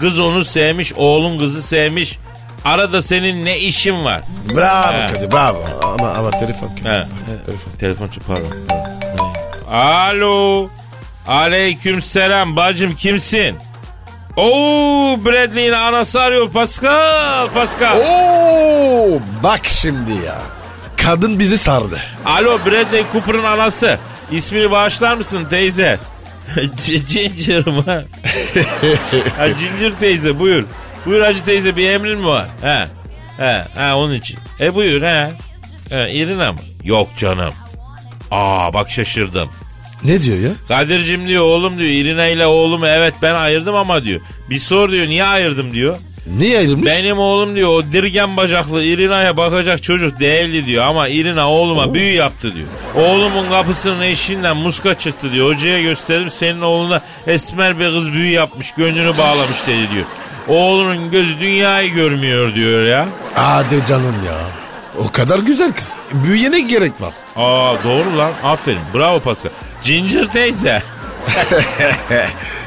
Kız 0.00 0.18
onu 0.18 0.44
sevmiş, 0.44 0.92
oğlun 0.96 1.38
kızı 1.38 1.62
sevmiş. 1.62 2.18
Arada 2.64 3.02
senin 3.02 3.44
ne 3.44 3.58
işin 3.58 4.04
var? 4.04 4.22
Bravo 4.56 4.92
He. 4.92 5.06
Kadir 5.12 5.32
bravo. 5.32 5.64
Ama 5.82 6.10
ama 6.10 6.30
telefon. 6.30 6.68
He. 6.68 7.06
Telefon. 7.46 7.72
Telefon 7.80 8.06
ç- 8.08 8.20
pardon. 8.28 8.52
Alo. 9.76 10.68
Aleyküm 11.28 12.02
selam 12.02 12.56
bacım 12.56 12.96
kimsin? 12.96 13.56
Oo 14.36 15.18
Bradley'in 15.24 15.72
anası 15.72 16.20
arıyor 16.20 16.50
Pascal. 16.50 17.48
Pascal. 17.48 17.96
Oo, 18.00 19.20
bak 19.42 19.60
şimdi 19.68 20.10
ya. 20.26 20.38
Kadın 20.96 21.38
bizi 21.38 21.58
sardı. 21.58 21.98
Alo 22.26 22.58
Bradley 22.66 23.04
Cooper'ın 23.12 23.44
anası. 23.44 23.98
İsmini 24.30 24.70
bağışlar 24.70 25.14
mısın 25.14 25.44
teyze? 25.50 25.98
Ginger 27.08 27.66
mı? 27.66 27.84
ha, 29.36 29.48
Ginger 29.48 29.92
teyze 30.00 30.38
buyur. 30.38 30.64
Buyur 31.06 31.20
Hacı 31.20 31.44
teyze 31.44 31.76
bir 31.76 31.90
emrin 31.90 32.18
mi 32.18 32.26
var? 32.26 32.46
He. 32.62 32.84
He, 33.36 33.64
he 33.74 33.92
onun 33.92 34.14
için. 34.14 34.38
E 34.60 34.74
buyur 34.74 35.02
he. 35.02 35.30
He 35.88 36.12
Irina 36.12 36.52
mı? 36.52 36.58
Yok 36.84 37.08
canım. 37.16 37.52
Aa 38.30 38.72
bak 38.72 38.90
şaşırdım. 38.90 39.48
Ne 40.04 40.20
diyor 40.22 40.38
ya? 40.38 40.50
Kadir'cim 40.68 41.26
diyor 41.28 41.44
oğlum 41.44 41.78
diyor 41.78 41.88
İrina 41.88 42.26
ile 42.26 42.46
oğlumu 42.46 42.86
evet 42.86 43.14
ben 43.22 43.34
ayırdım 43.34 43.74
ama 43.74 44.04
diyor. 44.04 44.20
Bir 44.50 44.58
sor 44.58 44.90
diyor 44.90 45.06
niye 45.06 45.24
ayırdım 45.24 45.72
diyor. 45.72 45.96
Niye 46.38 46.58
ayrılmış? 46.58 46.86
Benim 46.86 47.18
oğlum 47.18 47.56
diyor 47.56 47.68
o 47.68 47.82
dirgen 47.92 48.36
bacaklı 48.36 48.84
Irina'ya 48.84 49.36
bakacak 49.36 49.82
çocuk 49.82 50.20
değildi 50.20 50.66
diyor 50.66 50.84
ama 50.84 51.08
Irina 51.08 51.50
oğluma 51.50 51.94
büyü 51.94 52.14
yaptı 52.14 52.54
diyor. 52.54 52.66
Oğlumun 52.94 53.48
kapısının 53.48 54.02
eşiğinden 54.02 54.56
muska 54.56 54.94
çıktı 54.94 55.32
diyor. 55.32 55.54
Hocaya 55.54 55.82
gösterdim 55.82 56.30
senin 56.30 56.60
oğluna 56.60 57.00
esmer 57.26 57.78
bir 57.78 57.90
kız 57.90 58.12
büyü 58.12 58.32
yapmış 58.32 58.72
gönlünü 58.72 59.18
bağlamış 59.18 59.66
dedi 59.66 59.88
diyor. 59.94 60.04
Oğlunun 60.48 61.10
gözü 61.10 61.40
dünyayı 61.40 61.90
görmüyor 61.90 62.54
diyor 62.54 62.82
ya. 62.82 63.08
Hadi 63.34 63.86
canım 63.88 64.16
ya. 64.26 64.38
O 64.98 65.12
kadar 65.12 65.38
güzel 65.38 65.72
kız. 65.72 65.96
Büyüye 66.12 66.50
ne 66.52 66.60
gerek 66.60 66.92
var? 67.00 67.12
Aa 67.36 67.74
doğru 67.84 68.18
lan 68.18 68.32
aferin 68.44 68.80
bravo 68.94 69.20
Pascal. 69.20 69.50
Ginger 69.84 70.26
teyze. 70.32 70.82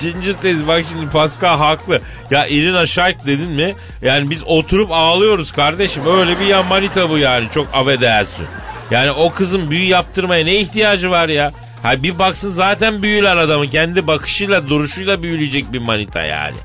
Ginger 0.00 0.34
teyze 0.34 0.66
bak 0.66 0.84
şimdi 0.92 1.10
Pascal 1.10 1.56
haklı. 1.56 2.00
Ya 2.30 2.46
Irina 2.46 2.86
Shayk 2.86 3.26
dedin 3.26 3.52
mi? 3.52 3.74
Yani 4.02 4.30
biz 4.30 4.44
oturup 4.46 4.90
ağlıyoruz 4.92 5.52
kardeşim. 5.52 6.02
Öyle 6.18 6.40
bir 6.40 6.46
yan 6.46 6.66
manita 6.66 7.10
bu 7.10 7.18
yani 7.18 7.46
çok 7.50 7.68
affedersin. 7.72 8.46
Yani 8.90 9.10
o 9.10 9.30
kızın 9.30 9.70
büyü 9.70 9.84
yaptırmaya 9.84 10.44
ne 10.44 10.56
ihtiyacı 10.56 11.10
var 11.10 11.28
ya? 11.28 11.52
Ha 11.82 12.02
bir 12.02 12.18
baksın 12.18 12.52
zaten 12.52 13.02
büyüler 13.02 13.36
adamı. 13.36 13.70
Kendi 13.70 14.06
bakışıyla 14.06 14.68
duruşuyla 14.68 15.22
büyüleyecek 15.22 15.72
bir 15.72 15.78
manita 15.78 16.22
yani. 16.22 16.56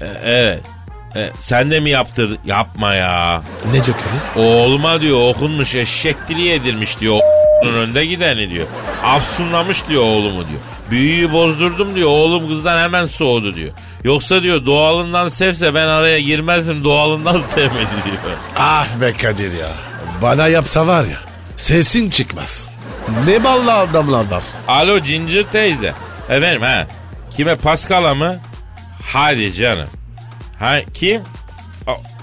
E, 0.00 0.06
evet. 0.24 0.60
E, 1.16 1.30
sen 1.40 1.70
de 1.70 1.80
mi 1.80 1.90
yaptır? 1.90 2.38
Yapma 2.46 2.94
ya. 2.94 3.42
Ne 3.72 3.78
Kadir? 3.78 3.94
Oğluma 4.36 5.00
diyor 5.00 5.28
okunmuş 5.30 5.74
eşek 5.74 6.16
dili 6.28 6.42
yedirmiş 6.42 7.00
diyor. 7.00 7.14
O**'nun 7.14 7.74
önde 7.74 8.06
gideni 8.06 8.50
diyor. 8.50 8.66
Afsunlamış 9.04 9.88
diyor 9.88 10.02
oğlumu 10.02 10.48
diyor. 10.48 10.60
Büyüyü 10.90 11.32
bozdurdum 11.32 11.94
diyor. 11.94 12.08
Oğlum 12.08 12.48
kızdan 12.48 12.82
hemen 12.82 13.06
soğudu 13.06 13.54
diyor. 13.54 13.70
Yoksa 14.04 14.42
diyor 14.42 14.66
doğalından 14.66 15.28
sevse 15.28 15.74
ben 15.74 15.86
araya 15.86 16.20
girmezdim 16.20 16.84
doğalından 16.84 17.40
sevmedi 17.46 17.88
diyor. 18.04 18.36
Ah 18.58 19.00
be 19.00 19.12
Kadir 19.12 19.52
ya. 19.58 19.68
Bana 20.22 20.48
yapsa 20.48 20.86
var 20.86 21.04
ya. 21.04 21.18
Sesin 21.56 22.10
çıkmaz. 22.10 22.70
Ne 23.26 23.44
ballı 23.44 23.72
adamlar 23.74 24.30
var. 24.30 24.42
Alo 24.68 24.98
Ginger 24.98 25.42
teyze. 25.52 25.94
Efendim 26.28 26.62
ha. 26.62 26.86
Kime 27.36 27.56
Pascal'a 27.56 28.14
mı? 28.14 28.36
Hadi 29.12 29.52
canım. 29.54 29.88
Ha 30.58 30.78
kim? 30.94 31.22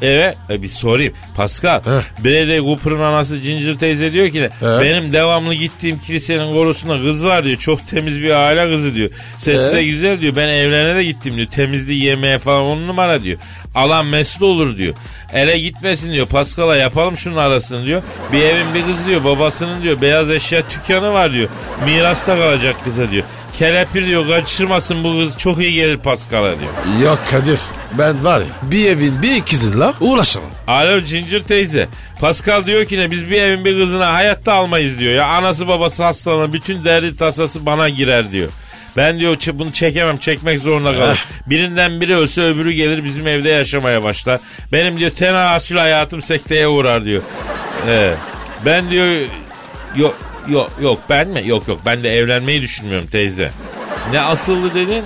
Evet 0.02 0.38
e, 0.50 0.62
bir 0.62 0.70
sorayım. 0.70 1.14
Pascal, 1.36 1.80
Heh. 1.80 2.24
Bradley 2.26 2.60
Cooper'ın 2.60 3.00
anası 3.00 3.38
Ginger 3.38 3.74
teyze 3.74 4.12
diyor 4.14 4.30
ki 4.30 4.50
He. 4.60 4.66
benim 4.66 5.14
devamlı 5.14 5.54
gittiğim 5.54 6.00
kilisenin 6.00 6.54
korusunda 6.54 6.98
kız 6.98 7.26
var 7.26 7.44
diyor. 7.46 7.58
Çok 7.58 7.88
temiz 7.88 8.22
bir 8.22 8.30
aile 8.32 8.72
kızı 8.76 8.96
diyor. 8.96 9.10
Sesi 9.38 9.74
de 9.74 9.84
güzel 9.84 10.22
diyor. 10.22 10.36
Ben 10.36 10.48
evlerine 10.48 10.96
de 10.96 11.04
gittim 11.04 11.36
diyor. 11.36 11.48
Temizliği 11.48 12.04
yemeğe 12.04 12.38
falan 12.38 12.62
on 12.62 12.88
numara 12.88 13.24
diyor. 13.24 13.40
Alan 13.76 14.06
mesut 14.06 14.42
olur 14.42 14.78
diyor. 14.78 14.94
Ele 15.34 15.60
gitmesin 15.60 16.12
diyor. 16.12 16.28
Pascal'a 16.28 16.76
yapalım 16.76 17.18
şunun 17.18 17.38
arasını 17.38 17.86
diyor. 17.86 18.02
Bir 18.34 18.42
evin 18.42 18.74
bir 18.74 18.82
kızı 18.86 19.08
diyor. 19.08 19.24
Babasının 19.24 19.84
diyor 19.84 20.02
beyaz 20.02 20.32
eşya 20.32 20.64
dükkanı 20.72 21.14
var 21.14 21.34
diyor. 21.34 21.50
Mirasta 21.86 22.36
kalacak 22.36 22.76
kıza 22.84 23.12
diyor. 23.12 23.24
Kelepir 23.58 24.06
diyor 24.08 24.28
kaçırmasın 24.28 25.04
bu 25.04 25.12
kız 25.20 25.38
çok 25.38 25.58
iyi 25.60 25.74
gelir 25.74 25.98
Pascal'a 25.98 26.54
diyor. 26.60 26.72
Yok 27.04 27.20
Kadir 27.32 27.60
ben 27.98 28.26
var 28.26 28.40
ya 28.40 28.46
bir 28.62 28.86
evin 28.86 29.22
bir 29.22 29.36
ikizilla 29.36 29.94
uğraşamam. 30.00 30.50
Alo 30.68 31.00
Ginger 31.00 31.40
teyze. 31.44 31.88
Pascal 32.22 32.66
diyor 32.66 32.86
ki 32.86 33.00
ne 33.00 33.12
biz 33.12 33.32
bir 33.32 33.42
evin 33.42 33.66
bir 33.66 33.80
kızına 33.80 34.14
hayatta 34.14 34.54
almayız 34.54 35.00
diyor 35.00 35.14
ya. 35.14 35.26
Anası 35.26 35.68
babası 35.68 36.04
hastalanır 36.04 36.54
bütün 36.54 36.86
derdi 36.86 37.18
tasası 37.18 37.66
bana 37.66 37.90
girer 37.90 38.32
diyor. 38.32 38.50
Ben 38.98 39.20
diyor 39.20 39.36
"ç- 39.36 39.60
bunu 39.60 39.72
çekemem 39.74 40.18
çekmek 40.18 40.60
zorunda 40.60 40.92
kalır. 40.96 41.26
Birinden 41.48 42.02
biri 42.02 42.16
ölse 42.16 42.42
öbürü 42.42 42.72
gelir 42.72 43.04
bizim 43.04 43.28
evde 43.28 43.50
yaşamaya 43.50 44.04
başlar. 44.04 44.40
Benim 44.72 44.98
diyor 45.00 45.12
tenasül 45.12 45.78
hayatım 45.78 46.22
sekteye 46.22 46.68
uğrar 46.68 47.06
diyor. 47.06 47.22
Ee, 47.88 48.14
ben 48.66 48.90
diyor 48.90 49.26
yok 49.96 50.16
yok 50.50 50.72
yok 50.82 51.00
ben 51.10 51.28
mi? 51.28 51.42
Yok 51.48 51.68
yok 51.68 51.80
ben 51.86 52.04
de 52.04 52.10
evlenmeyi 52.10 52.62
düşünmüyorum 52.62 53.08
teyze. 53.08 53.52
Ne 54.12 54.20
asıllı 54.22 54.74
dedin? 54.76 55.04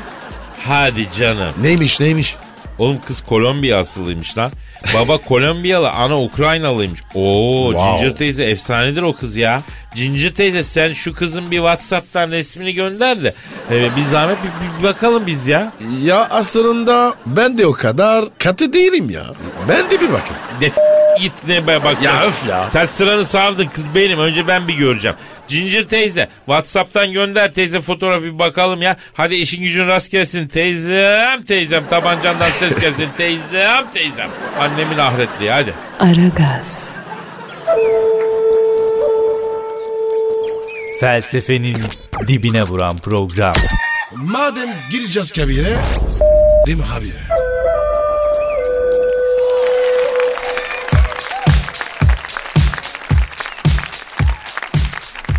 Hadi 0.65 1.11
canım. 1.11 1.51
Neymiş 1.61 1.99
neymiş? 1.99 2.35
Oğlum 2.79 2.97
kız 3.07 3.21
Kolombiya 3.21 3.79
asıllıymış 3.79 4.37
lan. 4.37 4.51
Baba 4.95 5.17
Kolombiyalı, 5.27 5.89
ana 5.91 6.21
Ukraynalıymış. 6.21 7.01
Oo, 7.15 7.71
Wow. 7.71 7.91
Ginger 7.97 8.17
teyze 8.17 8.45
efsanedir 8.45 9.01
o 9.01 9.13
kız 9.13 9.35
ya. 9.35 9.61
Ginger 9.95 10.29
teyze 10.33 10.63
sen 10.63 10.93
şu 10.93 11.13
kızın 11.13 11.51
bir 11.51 11.57
Whatsapp'tan 11.57 12.31
resmini 12.31 12.73
gönder 12.73 13.23
de 13.23 13.33
e, 13.71 13.95
bir 13.95 14.03
zahmet 14.11 14.37
bir, 14.43 14.79
bir 14.79 14.83
bakalım 14.87 15.27
biz 15.27 15.47
ya. 15.47 15.71
Ya 16.03 16.27
aslında 16.29 17.15
ben 17.25 17.57
de 17.57 17.65
o 17.67 17.73
kadar 17.73 18.25
katı 18.39 18.73
değilim 18.73 19.09
ya. 19.09 19.23
Ben 19.69 19.89
de 19.89 20.01
bir 20.01 20.09
bakın. 20.11 20.35
De 20.61 20.69
s- 21.21 21.27
git 21.27 21.47
ne 21.47 21.67
be 21.67 21.83
bak. 21.83 22.01
Ya 22.03 22.23
öf 22.23 22.47
ya. 22.47 22.69
Sen 22.69 22.85
sıranı 22.85 23.25
sardın 23.25 23.65
kız 23.67 23.85
benim. 23.95 24.19
Önce 24.19 24.47
ben 24.47 24.67
bir 24.67 24.73
göreceğim. 24.73 25.17
Ginger 25.47 25.83
teyze 25.83 26.29
Whatsapp'tan 26.45 27.11
gönder 27.11 27.51
teyze 27.53 27.81
fotoğrafı 27.81 28.23
bir 28.23 28.39
bakalım 28.39 28.81
ya. 28.81 28.95
Hadi 29.13 29.35
işin 29.35 29.63
gücün 29.63 29.87
rast 29.87 30.11
gelsin 30.11 30.47
teyzem 30.47 31.43
teyzem 31.45 31.83
tabancandan 31.89 32.49
ses 32.49 32.79
gelsin 32.79 33.09
teyzem 33.17 33.91
teyzem. 33.93 34.29
Annemin 34.59 34.97
ahretliği 34.97 35.51
hadi. 35.51 35.73
Aragaz, 35.99 36.89
Felsefenin 40.99 41.77
dibine 42.27 42.63
vuran 42.63 42.97
program. 42.97 43.53
Madem 44.15 44.69
gireceğiz 44.91 45.31
kabire 45.31 45.75
s**rim 46.09 46.81
abi. 46.97 47.11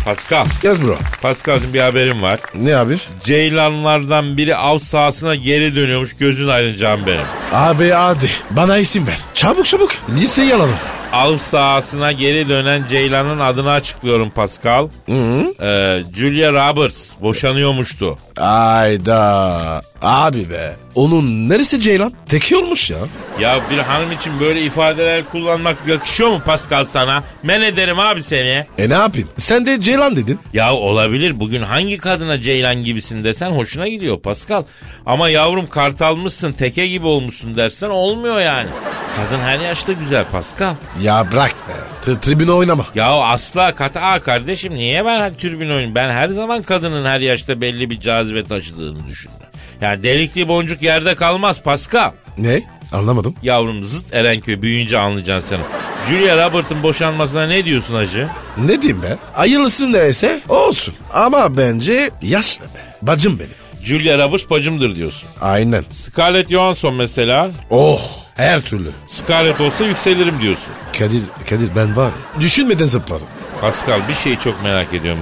Pascal. 0.05 0.45
Yaz 0.63 0.81
bro. 0.83 0.95
Pascal'cığım 1.21 1.73
bir 1.73 1.79
haberim 1.79 2.21
var. 2.21 2.39
Ne 2.55 2.75
abi? 2.75 2.97
Ceylanlardan 3.23 4.37
biri 4.37 4.55
av 4.55 4.77
sahasına 4.77 5.35
geri 5.35 5.75
dönüyormuş. 5.75 6.15
Gözün 6.19 6.47
aydın 6.47 6.77
can 6.77 7.07
benim. 7.07 7.25
Abi 7.53 7.89
hadi 7.89 8.29
bana 8.49 8.77
isim 8.77 9.07
ver. 9.07 9.17
Çabuk 9.33 9.65
çabuk. 9.65 9.91
Liseyi 10.09 10.55
alalım. 10.55 10.75
Av 11.13 11.37
sahasına 11.37 12.11
geri 12.11 12.49
dönen 12.49 12.85
Ceylan'ın 12.89 13.39
adını 13.39 13.71
açıklıyorum 13.71 14.29
Pascal. 14.29 14.87
Ee, 15.09 16.03
Julia 16.15 16.51
Roberts 16.51 17.09
boşanıyormuştu. 17.21 18.17
Ayda. 18.37 19.81
Abi 20.03 20.49
be. 20.49 20.75
Onun 20.95 21.49
neresi 21.49 21.81
Ceylan? 21.81 22.13
Teki 22.29 22.57
olmuş 22.57 22.89
ya. 22.89 22.97
Ya 23.39 23.59
bir 23.71 23.77
hanım 23.77 24.11
için 24.11 24.39
böyle 24.39 24.61
ifadeler 24.61 25.25
kullanmak 25.25 25.77
yakışıyor 25.87 26.29
mu 26.29 26.41
Pascal 26.45 26.85
sana? 26.85 27.23
Men 27.43 27.61
ederim 27.61 27.99
abi 27.99 28.23
seni. 28.23 28.65
E 28.77 28.89
ne 28.89 28.93
yapayım? 28.93 29.29
Sen 29.37 29.65
de 29.65 29.81
Ceylan 29.81 30.15
dedin. 30.15 30.39
Ya 30.53 30.73
olabilir 30.73 31.39
bugün 31.39 31.61
hangi 31.63 31.97
kadına 31.97 32.39
Ceylan 32.39 32.75
gibisin 32.83 33.23
desen 33.23 33.51
hoşuna 33.51 33.87
gidiyor 33.87 34.19
Pascal. 34.19 34.63
Ama 35.05 35.29
yavrum 35.29 35.67
kartalmışsın 35.69 36.51
teke 36.51 36.87
gibi 36.87 37.05
olmuşsun 37.07 37.55
dersen 37.55 37.89
olmuyor 37.89 38.39
yani. 38.39 38.67
Kadın 39.17 39.43
her 39.43 39.59
yaşta 39.59 39.93
güzel 39.93 40.25
Pascal. 40.31 40.75
Ya 41.01 41.27
bırak 41.31 41.51
be. 41.51 41.73
T- 42.05 42.19
tribüne 42.19 42.51
oynama. 42.51 42.85
Ya 42.95 43.11
asla 43.11 43.75
kata 43.75 44.19
kardeşim 44.19 44.73
niye 44.73 45.05
ben 45.05 45.33
türbün 45.33 45.69
oyun? 45.69 45.95
Ben 45.95 46.09
her 46.09 46.27
zaman 46.27 46.61
kadının 46.63 47.05
her 47.05 47.19
yaşta 47.19 47.61
belli 47.61 47.89
bir 47.89 47.99
cazibe 47.99 48.43
taşıdığını 48.43 49.07
düşündüm. 49.07 49.42
Yani 49.83 50.03
delikli 50.03 50.47
boncuk 50.47 50.81
yerde 50.81 51.15
kalmaz 51.15 51.61
Pascal. 51.63 52.11
Ne? 52.37 52.63
Anlamadım. 52.93 53.35
Yavrum 53.43 53.83
zıt 53.83 54.13
Erenköy 54.13 54.61
büyüyünce 54.61 54.99
anlayacaksın 54.99 55.49
sen. 55.49 55.59
Julia 56.09 56.45
Robert'ın 56.49 56.83
boşanmasına 56.83 57.47
ne 57.47 57.65
diyorsun 57.65 57.95
hacı? 57.95 58.27
Ne 58.57 58.81
diyeyim 58.81 59.03
be? 59.03 59.17
Hayırlısı 59.33 59.91
neyse 59.93 60.39
olsun. 60.49 60.93
Ama 61.13 61.57
bence 61.57 62.09
yaşlı 62.21 62.65
be. 62.65 62.95
Bacım 63.01 63.39
benim. 63.39 63.85
Julia 63.85 64.17
Roberts 64.17 64.49
bacımdır 64.49 64.95
diyorsun. 64.95 65.29
Aynen. 65.41 65.85
Scarlett 65.93 66.49
Johansson 66.49 66.93
mesela. 66.93 67.51
Oh 67.69 68.01
her 68.35 68.61
türlü. 68.61 68.89
Scarlett 69.07 69.61
olsa 69.61 69.85
yükselirim 69.85 70.41
diyorsun. 70.41 70.73
Kadir, 70.99 71.21
Kadir 71.49 71.69
ben 71.75 71.95
var 71.95 72.05
ya 72.35 72.41
düşünmeden 72.41 72.85
zıplarım. 72.85 73.27
Pascal 73.61 74.07
bir 74.07 74.13
şeyi 74.13 74.39
çok 74.39 74.63
merak 74.63 74.93
ediyorum 74.93 75.21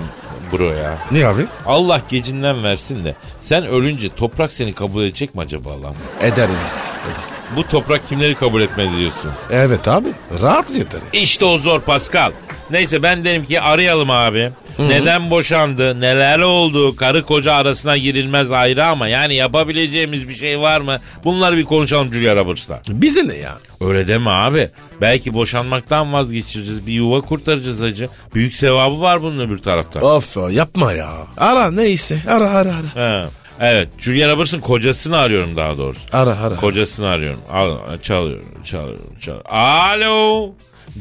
bro 0.51 0.73
ya. 0.73 0.97
Ne 1.11 1.25
abi? 1.27 1.45
Allah 1.65 2.01
gecinden 2.09 2.63
versin 2.63 3.05
de 3.05 3.15
sen 3.39 3.65
ölünce 3.65 4.09
toprak 4.15 4.53
seni 4.53 4.73
kabul 4.73 5.03
edecek 5.03 5.35
mi 5.35 5.41
acaba 5.41 5.69
lan? 5.69 5.95
Eder 6.21 6.27
eder. 6.31 6.45
eder. 6.45 7.31
Bu 7.55 7.67
toprak 7.67 8.09
kimleri 8.09 8.35
kabul 8.35 8.61
etmedi 8.61 8.97
diyorsun? 8.97 9.31
Evet 9.51 9.87
abi 9.87 10.09
rahat 10.41 10.71
yeter. 10.71 11.01
İşte 11.13 11.45
o 11.45 11.57
zor 11.57 11.79
Pascal. 11.81 12.31
Neyse 12.71 13.03
ben 13.03 13.25
derim 13.25 13.45
ki 13.45 13.61
arayalım 13.61 14.09
abi. 14.09 14.51
Neden 14.79 15.29
boşandı? 15.31 16.01
Neler 16.01 16.39
oldu? 16.39 16.95
Karı 16.95 17.25
koca 17.25 17.53
arasına 17.53 17.97
girilmez 17.97 18.51
ayrı 18.51 18.85
ama 18.85 19.07
yani 19.07 19.35
yapabileceğimiz 19.35 20.29
bir 20.29 20.35
şey 20.35 20.59
var 20.59 20.81
mı? 20.81 20.97
Bunları 21.23 21.57
bir 21.57 21.63
konuşalım 21.65 22.13
Julia 22.13 22.35
Roberts'la. 22.35 22.81
Bize 22.89 23.27
ne 23.27 23.35
ya? 23.35 23.57
Öyle 23.81 24.07
deme 24.07 24.29
abi. 24.29 24.69
Belki 25.01 25.33
boşanmaktan 25.33 26.13
vazgeçireceğiz. 26.13 26.87
Bir 26.87 26.93
yuva 26.93 27.21
kurtaracağız 27.21 27.81
hacı. 27.81 28.07
Büyük 28.35 28.53
sevabı 28.53 29.01
var 29.01 29.21
bunun 29.21 29.47
öbür 29.47 29.57
tarafta. 29.57 29.99
Of 29.99 30.37
yapma 30.51 30.93
ya. 30.93 31.09
Ara 31.37 31.71
neyse 31.71 32.17
ara 32.27 32.49
ara 32.49 32.73
ara. 32.75 33.21
He. 33.21 33.27
Evet. 33.59 33.89
Julia 33.99 34.27
Roberts'ın 34.29 34.59
kocasını 34.59 35.17
arıyorum 35.17 35.55
daha 35.55 35.77
doğrusu. 35.77 36.01
Ara 36.13 36.37
ara. 36.39 36.55
Kocasını 36.55 37.07
arıyorum. 37.07 37.39
Al, 37.51 37.77
çalıyorum, 38.03 38.45
çalıyorum, 38.63 39.15
çalıyorum. 39.21 39.51
Alo. 39.55 40.49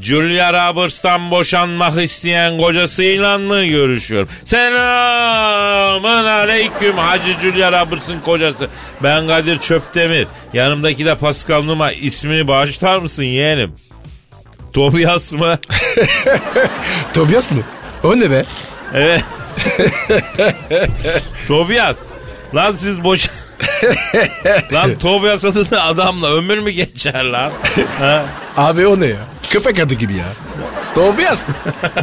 Julia 0.03 0.53
Roberts'tan 0.53 1.31
boşanmak 1.31 2.03
isteyen 2.03 2.59
kocasıyla 2.59 3.39
mı 3.39 3.65
görüşüyorum? 3.65 4.29
Selamun 4.45 6.25
aleyküm 6.25 6.99
Hacı 6.99 7.41
Julia 7.43 7.73
Roberts'ın 7.73 8.21
kocası. 8.21 8.69
Ben 9.03 9.27
Kadir 9.27 9.59
Çöptemir. 9.59 10.27
Yanımdaki 10.53 11.05
de 11.05 11.15
Pascal 11.15 11.63
Numa. 11.63 11.93
İsmini 11.93 12.49
bağışlar 12.49 12.99
mısın 12.99 13.23
yeğenim? 13.23 13.75
Tobias 14.73 15.33
mı? 15.33 15.59
Tobias 17.15 17.53
mı? 17.53 17.63
O 18.05 18.21
ne 18.21 18.31
be? 18.31 18.45
Evet. 18.95 19.25
Tobias. 21.49 21.97
Lan 22.55 22.73
siz 22.73 23.05
boş... 23.05 23.29
lan 24.73 24.95
Tobias 24.95 25.45
adında 25.45 25.83
adamla 25.83 26.35
ömür 26.35 26.59
mü 26.59 26.71
geçer 26.71 27.25
lan? 27.25 27.53
Abi 28.57 28.87
o 28.87 29.01
ne 29.01 29.07
ya? 29.07 29.17
Köpek 29.51 29.79
adı 29.81 29.95
gibi 29.95 30.15
ya. 30.15 30.25
Tobias. 30.95 31.47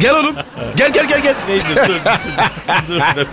gel 0.00 0.14
oğlum. 0.14 0.36
Gel 0.76 0.92
gel 0.92 1.08
gel 1.08 1.22
gel. 1.22 1.34
Neyse 1.48 1.66
dur. 1.88 1.94
dur, 2.88 3.00
dur. 3.16 3.26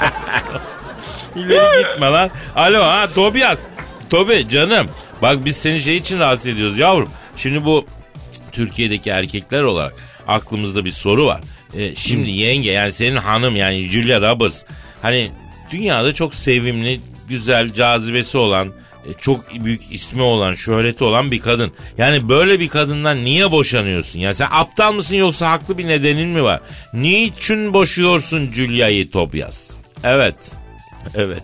İleri 1.36 1.84
gitme 1.84 2.08
lan. 2.08 2.32
Alo 2.56 2.84
ha 2.84 3.08
Tobias. 3.16 3.60
Tobi 4.10 4.50
canım. 4.50 4.88
Bak 5.22 5.46
biz 5.46 5.58
seni 5.58 5.82
şey 5.82 5.98
için 5.98 6.20
rahatsız 6.20 6.48
ediyoruz 6.48 6.78
yavrum. 6.78 7.10
Şimdi 7.38 7.66
bu 7.66 7.86
Türkiye'deki 8.52 9.10
erkekler 9.10 9.62
olarak 9.64 9.94
aklımızda 10.28 10.86
bir 10.86 10.92
soru 10.92 11.26
var. 11.26 11.42
Ee, 11.78 11.96
şimdi 11.96 12.30
yenge 12.30 12.72
yani 12.72 12.94
senin 12.94 13.16
hanım 13.16 13.56
yani 13.56 13.86
Julia 13.86 14.22
Roberts. 14.22 14.62
Hani 15.02 15.32
dünyada 15.72 16.14
çok 16.14 16.36
sevimli, 16.36 17.00
güzel, 17.28 17.74
cazibesi 17.74 18.38
olan, 18.38 18.74
e, 19.10 19.14
çok 19.14 19.64
büyük 19.64 19.82
ismi 19.92 20.22
olan, 20.22 20.54
şöhreti 20.54 21.04
olan 21.04 21.32
bir 21.32 21.40
kadın. 21.40 21.72
Yani 21.98 22.30
böyle 22.30 22.60
bir 22.60 22.70
kadından 22.70 23.26
niye 23.26 23.52
boşanıyorsun? 23.52 24.20
Ya 24.20 24.34
sen 24.34 24.48
aptal 24.52 24.94
mısın 24.94 25.16
yoksa 25.16 25.52
haklı 25.52 25.78
bir 25.78 25.88
nedenin 25.88 26.30
mi 26.30 26.44
var? 26.44 26.62
Niçin 26.94 27.74
boşuyorsun 27.74 28.52
Julia'yı 28.52 29.12
Tobias? 29.12 29.70
Evet. 30.04 30.36
Evet. 31.16 31.44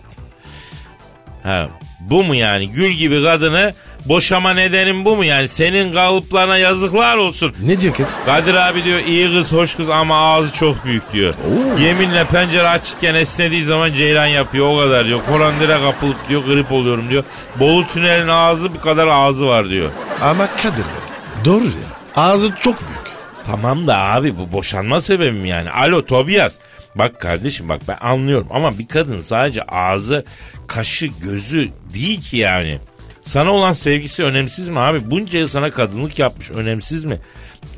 Ha, 1.42 1.68
bu 2.00 2.24
mu 2.24 2.34
yani? 2.34 2.68
Gül 2.70 2.90
gibi 2.90 3.22
kadını 3.22 3.74
Boşama 4.06 4.54
nedenin 4.54 5.04
bu 5.04 5.16
mu 5.16 5.24
yani? 5.24 5.48
Senin 5.48 5.92
kalıplarına 5.92 6.58
yazıklar 6.58 7.16
olsun. 7.16 7.52
Ne 7.62 7.80
diyor 7.80 7.94
Kadir? 7.94 8.08
Kadir 8.26 8.54
abi 8.54 8.84
diyor 8.84 8.98
iyi 8.98 9.32
kız 9.32 9.52
hoş 9.52 9.74
kız 9.74 9.90
ama 9.90 10.16
ağzı 10.34 10.52
çok 10.52 10.84
büyük 10.84 11.12
diyor. 11.12 11.34
Yeminle 11.80 12.24
pencere 12.24 12.68
açıkken 12.68 13.14
esnediği 13.14 13.62
zaman 13.64 13.94
ceylan 13.94 14.26
yapıyor 14.26 14.66
o 14.70 14.78
kadar 14.78 15.06
diyor. 15.06 15.20
Korandire 15.28 15.78
kapılıp 15.82 16.28
diyor 16.28 16.44
grip 16.44 16.72
oluyorum 16.72 17.08
diyor. 17.08 17.24
Bolu 17.56 17.86
tünelin 17.86 18.28
ağzı 18.28 18.74
bir 18.74 18.80
kadar 18.80 19.06
ağzı 19.06 19.46
var 19.46 19.68
diyor. 19.68 19.90
Ama 20.22 20.46
Kadir 20.46 20.76
Bey. 20.76 21.44
Doğru 21.44 21.64
ya. 21.64 21.92
Ağzı 22.16 22.50
çok 22.60 22.80
büyük. 22.80 23.02
Tamam 23.46 23.86
da 23.86 23.98
abi 23.98 24.38
bu 24.38 24.52
boşanma 24.52 25.00
sebebim 25.00 25.44
yani. 25.44 25.70
Alo 25.70 26.04
Tobias. 26.06 26.52
Bak 26.94 27.20
kardeşim 27.20 27.68
bak 27.68 27.80
ben 27.88 27.96
anlıyorum 28.00 28.48
ama 28.50 28.78
bir 28.78 28.88
kadın 28.88 29.22
sadece 29.22 29.62
ağzı, 29.62 30.24
kaşı, 30.66 31.06
gözü 31.06 31.68
değil 31.94 32.22
ki 32.22 32.36
yani. 32.36 32.78
Sana 33.24 33.50
olan 33.52 33.72
sevgisi 33.72 34.24
önemsiz 34.24 34.68
mi 34.68 34.80
abi? 34.80 35.10
Bunca 35.10 35.38
yıl 35.38 35.48
sana 35.48 35.70
kadınlık 35.70 36.18
yapmış 36.18 36.50
önemsiz 36.50 37.04
mi? 37.04 37.20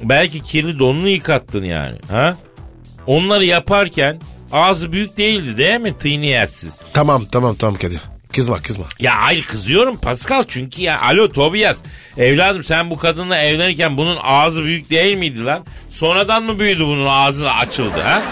Belki 0.02 0.42
kirli 0.42 0.78
donunu 0.78 1.08
yıkattın 1.08 1.64
yani. 1.64 1.98
Ha? 2.10 2.36
Onları 3.06 3.44
yaparken 3.44 4.18
ağzı 4.52 4.92
büyük 4.92 5.16
değildi 5.16 5.58
değil 5.58 5.80
mi? 5.80 5.98
Tıyniyetsiz. 5.98 6.80
Tamam 6.92 7.24
tamam 7.32 7.54
tamam 7.54 7.74
Kadir. 7.76 8.00
Kızma 8.32 8.56
kızma. 8.62 8.84
Ya 9.00 9.12
hayır 9.22 9.42
kızıyorum 9.44 9.96
Pascal 9.96 10.42
çünkü 10.48 10.82
ya 10.82 11.00
alo 11.00 11.28
Tobias 11.28 11.76
evladım 12.16 12.62
sen 12.62 12.90
bu 12.90 12.96
kadınla 12.96 13.38
evlenirken 13.38 13.96
bunun 13.96 14.16
ağzı 14.22 14.64
büyük 14.64 14.90
değil 14.90 15.16
miydi 15.16 15.44
lan? 15.44 15.64
Sonradan 15.90 16.42
mı 16.42 16.58
büyüdü 16.58 16.84
bunun 16.86 17.06
ağzı 17.06 17.50
açıldı 17.50 18.00
ha? 18.02 18.22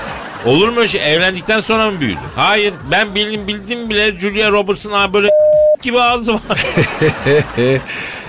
Olur 0.47 0.69
mu 0.69 0.79
öyle 0.79 0.89
şey 0.89 1.15
evlendikten 1.15 1.61
sonra 1.61 1.91
mı 1.91 2.01
büyüdü? 2.01 2.19
Hayır 2.37 2.75
ben 2.91 3.15
bildim 3.15 3.49
bildim 3.49 3.91
bile 3.91 4.17
Julia 4.17 4.51
Roberts'ın 4.51 4.93
abi 4.93 5.15
böyle 5.15 5.29
gibi 5.83 6.01
ağzı 6.01 6.35
var. 6.35 6.41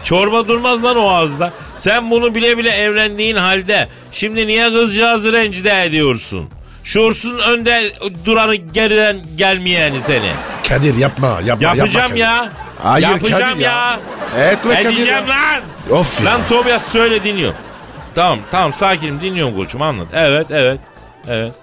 Çorba 0.03 0.47
durmaz 0.47 0.83
lan 0.83 0.97
o 0.97 1.07
ağızda. 1.07 1.53
Sen 1.77 2.11
bunu 2.11 2.35
bile 2.35 2.57
bile 2.57 2.69
evlendiğin 2.71 3.35
halde 3.35 3.87
şimdi 4.11 4.47
niye 4.47 4.69
kızcağızı 4.69 5.33
rencide 5.33 5.83
ediyorsun? 5.85 6.49
Şuursuz 6.83 7.47
önde 7.47 7.81
duranı 8.25 8.55
geriden 8.55 9.21
gelmeyeni 9.35 10.01
seni. 10.01 10.31
Kadir 10.69 10.95
yapma 10.95 11.39
yapma 11.45 11.67
Yapacağım 11.75 12.07
yapma 12.17 12.17
ya. 12.17 12.49
Hayır 12.83 13.07
Yapacağım 13.07 13.41
Kadir 13.43 13.61
ya. 13.61 13.99
ya. 14.37 14.51
Etme 14.51 14.73
Kadir 14.83 14.85
Edeceğim 14.97 15.27
lan. 15.29 15.61
Of 15.99 16.19
ya. 16.19 16.25
Lan 16.31 16.41
Tobias 16.49 16.91
söyle 16.91 17.23
dinliyorum. 17.23 17.57
Tamam 18.15 18.39
tamam 18.51 18.73
sakinim 18.73 19.21
dinliyorum 19.21 19.55
koçum 19.55 19.81
anlat. 19.81 20.07
Evet 20.13 20.47
evet 20.49 20.79
evet. 21.27 21.53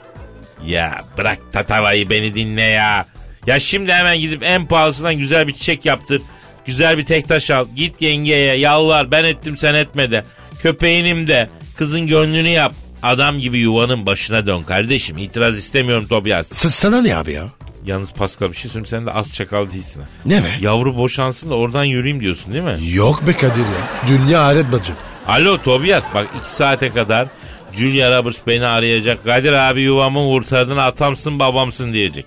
Ya 0.64 1.00
bırak 1.18 1.38
tatavayı 1.52 2.10
beni 2.10 2.34
dinle 2.34 2.62
ya. 2.62 3.06
Ya 3.46 3.58
şimdi 3.60 3.92
hemen 3.92 4.20
gidip 4.20 4.42
en 4.42 4.66
pahalısından 4.66 5.14
güzel 5.14 5.48
bir 5.48 5.52
çiçek 5.52 5.84
yaptır. 5.86 6.22
Güzel 6.66 6.98
bir 6.98 7.04
tek 7.04 7.28
taş 7.28 7.50
al. 7.50 7.64
Git 7.76 8.02
yengeye 8.02 8.54
yalvar 8.56 9.10
ben 9.10 9.24
ettim 9.24 9.56
sen 9.58 9.74
etmedi. 9.74 10.22
Köpeğinim 10.62 11.26
de 11.26 11.48
kızın 11.76 12.06
gönlünü 12.06 12.48
yap. 12.48 12.72
Adam 13.02 13.38
gibi 13.38 13.58
yuvanın 13.58 14.06
başına 14.06 14.46
dön 14.46 14.62
kardeşim. 14.62 15.18
İtiraz 15.18 15.58
istemiyorum 15.58 16.06
Tobias. 16.08 16.48
S- 16.52 16.68
sana 16.68 17.02
ne 17.02 17.16
abi 17.16 17.32
ya? 17.32 17.44
Yalnız 17.86 18.12
Pascal 18.12 18.52
bir 18.52 18.56
şey 18.56 18.70
söyleyeyim 18.70 18.86
sen 18.86 19.06
de 19.06 19.10
az 19.10 19.32
çakal 19.34 19.70
değilsin 19.72 20.00
ha. 20.00 20.06
Ne 20.26 20.36
be? 20.42 20.46
Yavru 20.60 20.96
boşansın 20.98 21.50
da 21.50 21.54
oradan 21.54 21.84
yürüyeyim 21.84 22.22
diyorsun 22.22 22.52
değil 22.52 22.64
mi? 22.64 22.76
Yok 22.92 23.26
be 23.26 23.32
Kadir 23.32 23.60
ya. 23.60 24.08
Dünya 24.08 24.40
alet 24.40 24.72
bacım. 24.72 24.96
Alo 25.26 25.58
Tobias 25.62 26.04
bak 26.14 26.26
iki 26.40 26.50
saate 26.54 26.88
kadar 26.88 27.28
Julia 27.76 28.18
Roberts 28.18 28.38
beni 28.46 28.66
arayacak. 28.66 29.24
Kadir 29.24 29.52
abi 29.52 29.80
yuvamı 29.82 30.18
kurtardın 30.20 30.76
atamsın 30.76 31.38
babamsın 31.38 31.92
diyecek. 31.92 32.26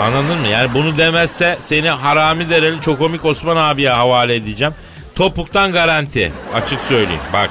Anladın 0.00 0.38
mı? 0.38 0.46
Yani 0.48 0.74
bunu 0.74 0.98
demezse 0.98 1.56
seni 1.60 1.90
harami 1.90 2.50
dereli 2.50 2.80
çokomik 2.80 3.24
Osman 3.24 3.56
abiye 3.56 3.90
havale 3.90 4.34
edeceğim. 4.34 4.74
Topuktan 5.14 5.72
garanti. 5.72 6.32
Açık 6.54 6.80
söyleyeyim. 6.80 7.20
Bak 7.32 7.50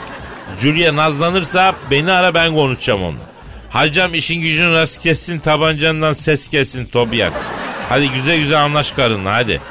Julia 0.62 0.96
nazlanırsa 0.96 1.76
beni 1.92 2.12
ara 2.12 2.34
ben 2.34 2.54
konuşacağım 2.54 3.04
onunla. 3.04 3.22
Hacam 3.70 4.14
işin 4.14 4.42
gücünü 4.42 4.74
rast 4.74 5.02
kessin 5.02 5.40
tabancandan 5.40 6.14
ses 6.14 6.48
kessin 6.48 6.86
Tobias. 6.86 7.34
Hadi 7.90 8.10
güzel 8.10 8.40
güzel 8.40 8.64
anlaş 8.64 8.92
karınla 8.92 9.34
hadi. 9.34 9.62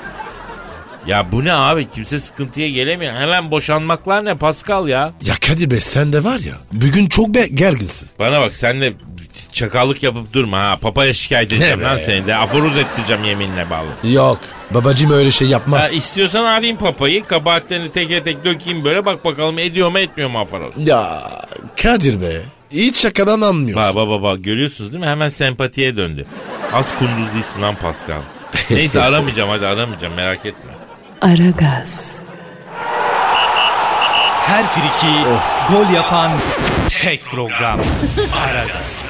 Ya 1.06 1.32
bu 1.32 1.44
ne 1.44 1.52
abi 1.52 1.90
kimse 1.90 2.20
sıkıntıya 2.20 2.70
gelemiyor. 2.70 3.12
Hemen 3.14 3.50
boşanmaklar 3.50 4.24
ne 4.24 4.34
Pascal 4.38 4.88
ya? 4.88 5.12
Ya 5.22 5.34
Kadir 5.46 5.70
Bey 5.70 5.80
sen 5.80 6.12
de 6.12 6.24
var 6.24 6.38
ya. 6.38 6.54
Bugün 6.72 7.06
çok 7.06 7.28
be 7.28 7.46
gerginsin. 7.54 8.08
Bana 8.18 8.40
bak 8.40 8.54
sen 8.54 8.80
de 8.80 8.92
çakallık 9.56 10.02
yapıp 10.02 10.32
durma 10.32 10.58
ha. 10.58 10.78
Papaya 10.80 11.12
şikayet 11.12 11.52
edeceğim 11.52 11.82
lan 11.84 11.96
be? 11.96 12.00
seni 12.00 12.26
de. 12.26 12.36
Aforoz 12.36 12.76
ettireceğim 12.76 13.24
yeminle 13.24 13.70
bağlı. 13.70 14.12
Yok. 14.12 14.38
Babacım 14.70 15.10
öyle 15.12 15.30
şey 15.30 15.48
yapmaz. 15.48 15.94
istiyorsan 15.94 16.44
arayayım 16.44 16.76
papayı. 16.76 17.24
Kabahatlerini 17.24 17.92
teke 17.92 18.22
tek 18.22 18.44
dökeyim 18.44 18.84
böyle. 18.84 19.04
Bak 19.04 19.24
bakalım 19.24 19.58
ediyor 19.58 19.88
mu 19.90 19.98
etmiyor 19.98 20.30
mu 20.30 20.38
aforoz. 20.38 20.70
Ya 20.76 21.22
Kadir 21.82 22.20
Bey. 22.20 22.36
Hiç 22.70 22.96
şakadan 23.00 23.40
anmıyorsun. 23.40 23.96
Bak 23.96 24.22
bak 24.22 24.44
görüyorsunuz 24.44 24.92
değil 24.92 25.04
mi? 25.04 25.10
Hemen 25.10 25.28
sempatiye 25.28 25.96
döndü. 25.96 26.26
Az 26.72 26.98
kunduz 26.98 27.34
değilsin 27.34 27.62
lan 27.62 27.74
Pascal. 27.74 28.20
Neyse 28.70 29.02
aramayacağım 29.02 29.50
hadi 29.50 29.66
aramayacağım 29.66 30.14
merak 30.14 30.46
etme. 30.46 30.70
Aragaz, 31.22 32.12
Her 34.46 34.66
friki 34.66 35.12
gol 35.70 35.94
yapan 35.94 36.30
tek 37.00 37.24
program. 37.24 37.80
Aragaz. 38.48 39.08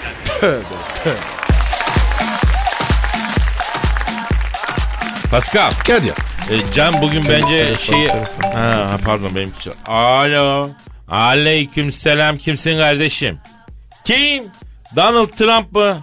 Pascal. 5.30 5.70
Kadir. 5.86 6.10
E, 6.50 6.72
Can 6.74 7.02
bugün 7.02 7.24
bence 7.28 7.56
telefon, 7.56 7.76
şeyi... 7.76 8.08
telefon. 8.08 8.50
Ha, 8.52 8.96
pardon 9.04 9.34
benimki. 9.34 9.60
çal- 9.64 9.72
Alo. 9.86 10.68
Aleyküm 11.08 11.92
selam. 11.92 12.36
Kimsin 12.38 12.78
kardeşim? 12.78 13.38
Kim? 14.04 14.44
Donald 14.96 15.28
Trump 15.28 15.72
mı? 15.72 15.98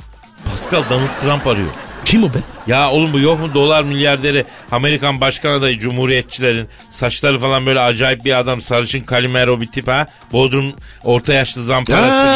Pascal 0.51 0.83
Donald 0.89 1.21
Trump 1.21 1.47
arıyor. 1.47 1.67
Kim 2.05 2.23
o 2.23 2.27
be? 2.27 2.37
Ya 2.67 2.89
oğlum 2.89 3.13
bu 3.13 3.19
yok 3.19 3.39
mu 3.39 3.53
dolar 3.53 3.83
milyarderi 3.83 4.45
Amerikan 4.71 5.21
başkan 5.21 5.51
adayı 5.51 5.79
cumhuriyetçilerin 5.79 6.67
saçları 6.91 7.39
falan 7.39 7.65
böyle 7.65 7.79
acayip 7.79 8.25
bir 8.25 8.39
adam 8.39 8.61
sarışın 8.61 8.99
kalimero 8.99 9.61
bir 9.61 9.67
tip 9.67 9.87
ha 9.87 10.05
Bodrum 10.33 10.73
orta 11.03 11.33
yaşlı 11.33 11.63
zamparası 11.63 12.11
Aa, 12.11 12.35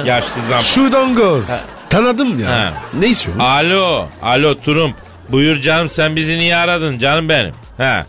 gibi 0.00 0.08
yaşlı 0.08 0.46
zamp. 0.48 0.62
Shoot 0.62 1.16
goes. 1.16 1.50
Tanıdım 1.90 2.40
ya. 2.40 2.48
Ha. 2.50 2.72
Ne 2.98 3.06
istiyorsun? 3.06 3.40
Alo 3.44 4.06
alo 4.22 4.54
Trump 4.54 4.94
buyur 5.28 5.60
canım 5.60 5.88
sen 5.88 6.16
bizi 6.16 6.38
niye 6.38 6.56
aradın 6.56 6.98
canım 6.98 7.28
benim 7.28 7.52
ha 7.76 8.06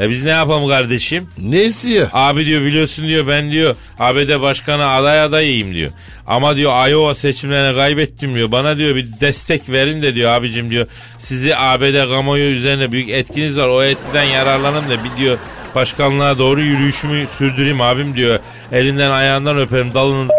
e 0.00 0.10
biz 0.10 0.22
ne 0.24 0.30
yapalım 0.30 0.68
kardeşim? 0.68 1.28
Ne 1.38 1.62
istiyor? 1.64 2.08
Abi 2.12 2.46
diyor 2.46 2.62
biliyorsun 2.62 3.04
diyor 3.06 3.26
ben 3.26 3.50
diyor 3.50 3.76
ABD 3.98 4.40
başkanı 4.40 4.86
aday 4.86 5.20
adayıyım 5.20 5.74
diyor. 5.74 5.90
Ama 6.26 6.56
diyor 6.56 6.88
Iowa 6.88 7.14
seçimlerini 7.14 7.76
kaybettim 7.76 8.34
diyor. 8.34 8.52
Bana 8.52 8.76
diyor 8.76 8.96
bir 8.96 9.06
destek 9.20 9.70
verin 9.70 10.02
de 10.02 10.14
diyor 10.14 10.30
abicim 10.32 10.70
diyor. 10.70 10.86
Sizi 11.18 11.56
ABD 11.56 12.08
kamuoyu 12.12 12.50
üzerine 12.50 12.92
büyük 12.92 13.08
etkiniz 13.08 13.58
var. 13.58 13.68
O 13.68 13.82
etkiden 13.82 14.24
yararlanın 14.24 14.90
da 14.90 15.04
bir 15.04 15.22
diyor 15.22 15.38
başkanlığa 15.74 16.38
doğru 16.38 16.60
yürüyüşümü 16.60 17.26
sürdüreyim 17.38 17.80
abim 17.80 18.16
diyor. 18.16 18.38
Elinden 18.72 19.10
ayağından 19.10 19.58
öperim 19.58 19.94
dalının 19.94 20.30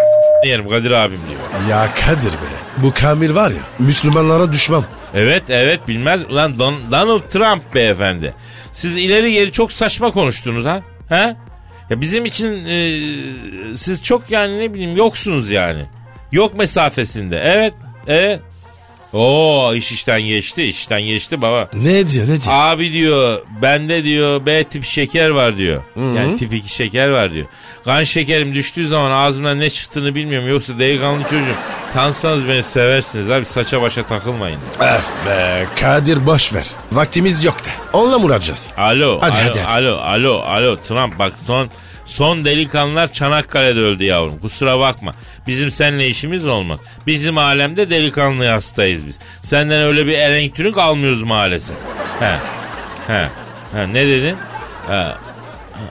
yerim 0.46 0.70
Kadir 0.70 0.92
abim 0.92 1.20
diyor. 1.30 1.70
Ya 1.70 1.90
Kadir 1.94 2.32
be. 2.32 2.48
Bu 2.78 2.94
Kamil 2.94 3.36
var 3.36 3.50
ya 3.52 3.58
Müslümanlara 3.80 4.54
düşman. 4.54 4.86
Evet 5.14 5.44
evet 5.50 5.88
bilmez. 5.88 6.22
Ulan 6.30 6.52
Don- 6.60 6.92
Donald 6.92 7.20
Trump 7.30 7.76
beyefendi. 7.76 8.34
Siz 8.78 8.98
ileri 8.98 9.32
geri 9.34 9.52
çok 9.52 9.74
saçma 9.74 10.12
konuştunuz 10.12 10.66
ha? 10.66 10.82
Ha? 11.10 11.36
Ya 11.90 12.02
bizim 12.02 12.26
için 12.26 12.66
e, 12.66 13.00
siz 13.76 14.04
çok 14.04 14.32
yani 14.32 14.60
ne 14.60 14.74
bileyim 14.74 14.98
yoksunuz 14.98 15.52
yani. 15.52 15.86
Yok 16.32 16.54
mesafesinde. 16.54 17.38
Evet. 17.44 17.74
Evet. 18.08 18.42
Oo 19.14 19.74
iş 19.74 19.92
işten 19.92 20.22
geçti 20.22 20.64
işten 20.64 21.02
geçti 21.02 21.42
baba. 21.42 21.70
Ne 21.74 22.08
diyor 22.08 22.26
ne 22.28 22.42
diyor? 22.42 22.56
Abi 22.56 22.94
diyor 22.94 23.42
bende 23.62 24.04
diyor 24.04 24.46
B 24.46 24.64
tip 24.64 24.86
şeker 24.86 25.30
var 25.30 25.58
diyor. 25.58 25.84
Yani 25.96 26.38
tip 26.38 26.54
2 26.54 26.74
şeker 26.74 27.08
var 27.08 27.34
diyor. 27.34 27.46
Kan 27.86 28.04
şekerim 28.04 28.56
düştüğü 28.56 28.88
zaman 28.88 29.12
ağzımdan 29.12 29.60
ne 29.60 29.70
çıktığını 29.70 30.16
bilmiyorum. 30.16 30.50
Yoksa 30.50 30.80
delikanlı 30.80 31.24
çocuğum. 31.24 31.56
Tanısanız 31.94 32.48
beni 32.48 32.64
seversiniz 32.64 33.32
abi 33.32 33.46
saça 33.46 33.82
başa 33.82 34.04
takılmayın. 34.04 34.60
Öf 34.80 35.26
be 35.28 35.66
Kadir 35.82 36.26
boş 36.26 36.54
ver. 36.54 36.66
Vaktimiz 36.92 37.44
yok 37.44 37.56
da. 37.66 37.70
Onunla 37.98 38.20
mı 38.20 38.26
uğraşacağız? 38.26 38.70
Alo, 38.78 39.18
Hadi, 39.22 39.36
alo, 39.36 39.44
hadi, 39.50 39.60
hadi. 39.60 39.88
alo, 39.88 39.98
alo, 39.98 40.40
alo, 40.42 40.76
Trump 40.76 41.20
bak 41.20 41.34
son 41.48 41.70
son 42.08 42.46
delikanlılar 42.46 43.14
Çanakkale'de 43.14 43.80
öldü 43.80 44.04
yavrum. 44.04 44.40
Kusura 44.40 44.80
bakma. 44.80 45.14
Bizim 45.48 45.72
seninle 45.72 46.08
işimiz 46.08 46.48
olmaz. 46.48 46.80
Bizim 47.08 47.38
alemde 47.38 47.90
delikanlı 47.90 48.46
hastayız 48.48 49.08
biz. 49.08 49.20
Senden 49.44 49.82
öyle 49.82 50.08
bir 50.08 50.14
elektrik 50.14 50.78
almıyoruz 50.78 51.24
maalesef. 51.24 51.76
He. 52.20 52.36
He. 53.08 53.28
He 53.74 53.94
ne 53.94 54.08
dedin? 54.08 54.36
He. 54.90 55.08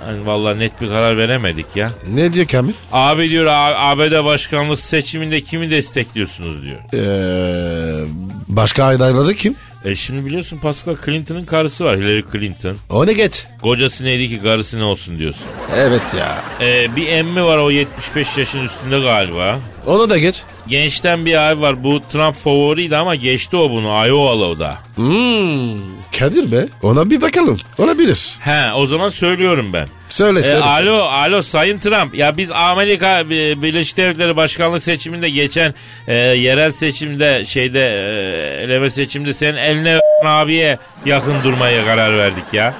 Hani 0.06 0.26
vallahi 0.26 0.58
net 0.58 0.80
bir 0.80 0.88
karar 0.88 1.16
veremedik 1.16 1.76
ya. 1.76 1.90
Ne 2.14 2.32
diyor 2.32 2.46
Kamil? 2.46 2.72
Abi 2.92 3.30
diyor 3.30 3.46
ABD 3.76 4.24
başkanlık 4.24 4.80
seçiminde 4.80 5.40
kimi 5.40 5.70
destekliyorsunuz 5.70 6.64
diyor. 6.64 6.78
Ee, 6.94 8.04
başka 8.48 8.84
adayları 8.84 9.34
kim? 9.34 9.56
E 9.86 9.94
şimdi 9.94 10.26
biliyorsun 10.26 10.58
Pascal 10.58 10.96
Clinton'ın 11.04 11.44
karısı 11.44 11.84
var 11.84 11.96
Hillary 11.98 12.22
Clinton. 12.32 12.76
O 12.90 13.06
ne 13.06 13.12
geç? 13.12 13.46
Kocası 13.62 14.04
neydi 14.04 14.28
ki 14.28 14.38
karısı 14.42 14.78
ne 14.78 14.84
olsun 14.84 15.18
diyorsun. 15.18 15.46
Evet 15.76 16.02
ya. 16.18 16.42
E, 16.60 16.96
bir 16.96 17.08
emmi 17.08 17.44
var 17.44 17.58
o 17.58 17.70
75 17.70 18.38
yaşın 18.38 18.64
üstünde 18.64 18.98
galiba. 19.00 19.58
Onu 19.86 20.10
da 20.10 20.18
geç. 20.18 20.42
Gençten 20.68 21.26
bir 21.26 21.46
ay 21.48 21.60
var 21.60 21.84
bu 21.84 22.00
Trump 22.08 22.36
favoriydi 22.36 22.96
ama 22.96 23.14
geçti 23.14 23.56
o 23.56 23.70
bunu 23.70 24.06
Iowalı 24.08 24.44
o 24.46 24.58
da. 24.58 24.78
Hmm, 24.96 25.80
Kadir 26.18 26.52
be. 26.52 26.66
Ona 26.82 27.10
bir 27.10 27.20
bakalım. 27.20 27.56
Olabilir. 27.78 28.36
He 28.40 28.72
o 28.74 28.86
zaman 28.86 29.10
söylüyorum 29.10 29.72
ben. 29.72 29.88
Söyle 30.08 30.38
E, 30.38 30.42
söyle. 30.42 30.64
alo 30.64 30.96
alo 30.96 31.42
Sayın 31.42 31.78
Trump 31.78 32.14
ya 32.14 32.36
biz 32.36 32.52
Amerika 32.52 33.20
e, 33.20 33.26
Birleşik 33.62 33.96
Devletleri 33.96 34.36
Başkanlık 34.36 34.82
seçiminde 34.82 35.30
geçen 35.30 35.74
e, 36.08 36.14
yerel 36.14 36.70
seçimde 36.70 37.44
şeyde 37.44 37.80
e, 37.80 38.62
eleme 38.64 38.90
seçimde 38.90 39.34
senin 39.34 39.56
eline 39.56 40.00
abiye 40.24 40.78
yakın 41.06 41.34
durmaya 41.44 41.84
karar 41.84 42.18
verdik 42.18 42.44
ya. 42.52 42.74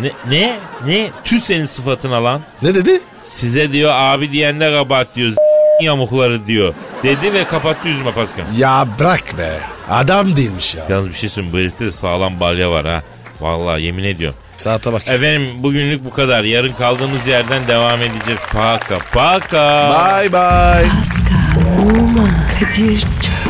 Ne 0.00 0.10
ne 0.28 0.56
ne 0.86 1.10
tüh 1.24 1.40
senin 1.40 1.66
sıfatına 1.66 2.24
lan. 2.24 2.40
Ne 2.62 2.74
dedi? 2.74 3.00
Size 3.22 3.72
diyor 3.72 3.90
abi 3.94 4.32
diyen 4.32 4.60
de 4.60 4.70
kabahat 4.72 5.16
diyor 5.16 5.32
yamukları 5.82 6.46
diyor. 6.46 6.74
Dedi 7.02 7.32
ve 7.32 7.44
kapattı 7.44 7.88
yüzüme 7.88 8.12
Pascal. 8.12 8.44
Ya 8.58 8.86
bırak 8.98 9.38
be. 9.38 9.60
Adam 9.90 10.36
değilmiş 10.36 10.74
ya. 10.74 10.84
Yalnız 10.90 11.08
bir 11.08 11.14
şey 11.14 11.28
söyleyeyim 11.28 11.56
bu 11.56 11.58
herifte 11.60 11.84
de 11.86 11.92
sağlam 11.92 12.40
balya 12.40 12.70
var 12.70 12.86
ha. 12.86 13.02
Vallahi 13.40 13.82
yemin 13.82 14.04
ediyorum. 14.04 14.38
Saate 14.60 14.92
bak. 14.92 15.08
Efendim 15.08 15.62
bugünlük 15.62 16.04
bu 16.04 16.10
kadar. 16.10 16.44
Yarın 16.44 16.72
kaldığımız 16.72 17.26
yerden 17.26 17.66
devam 17.68 18.02
edeceğiz. 18.02 18.40
Paka 18.52 18.98
paka. 19.12 19.90
Bye 19.90 20.32
bye. 20.32 20.90
Pascal, 20.90 22.00
Oman, 22.00 22.30
Kadir 22.60 23.00
çok 23.00 23.49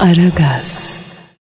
Aragaz. 0.00 0.85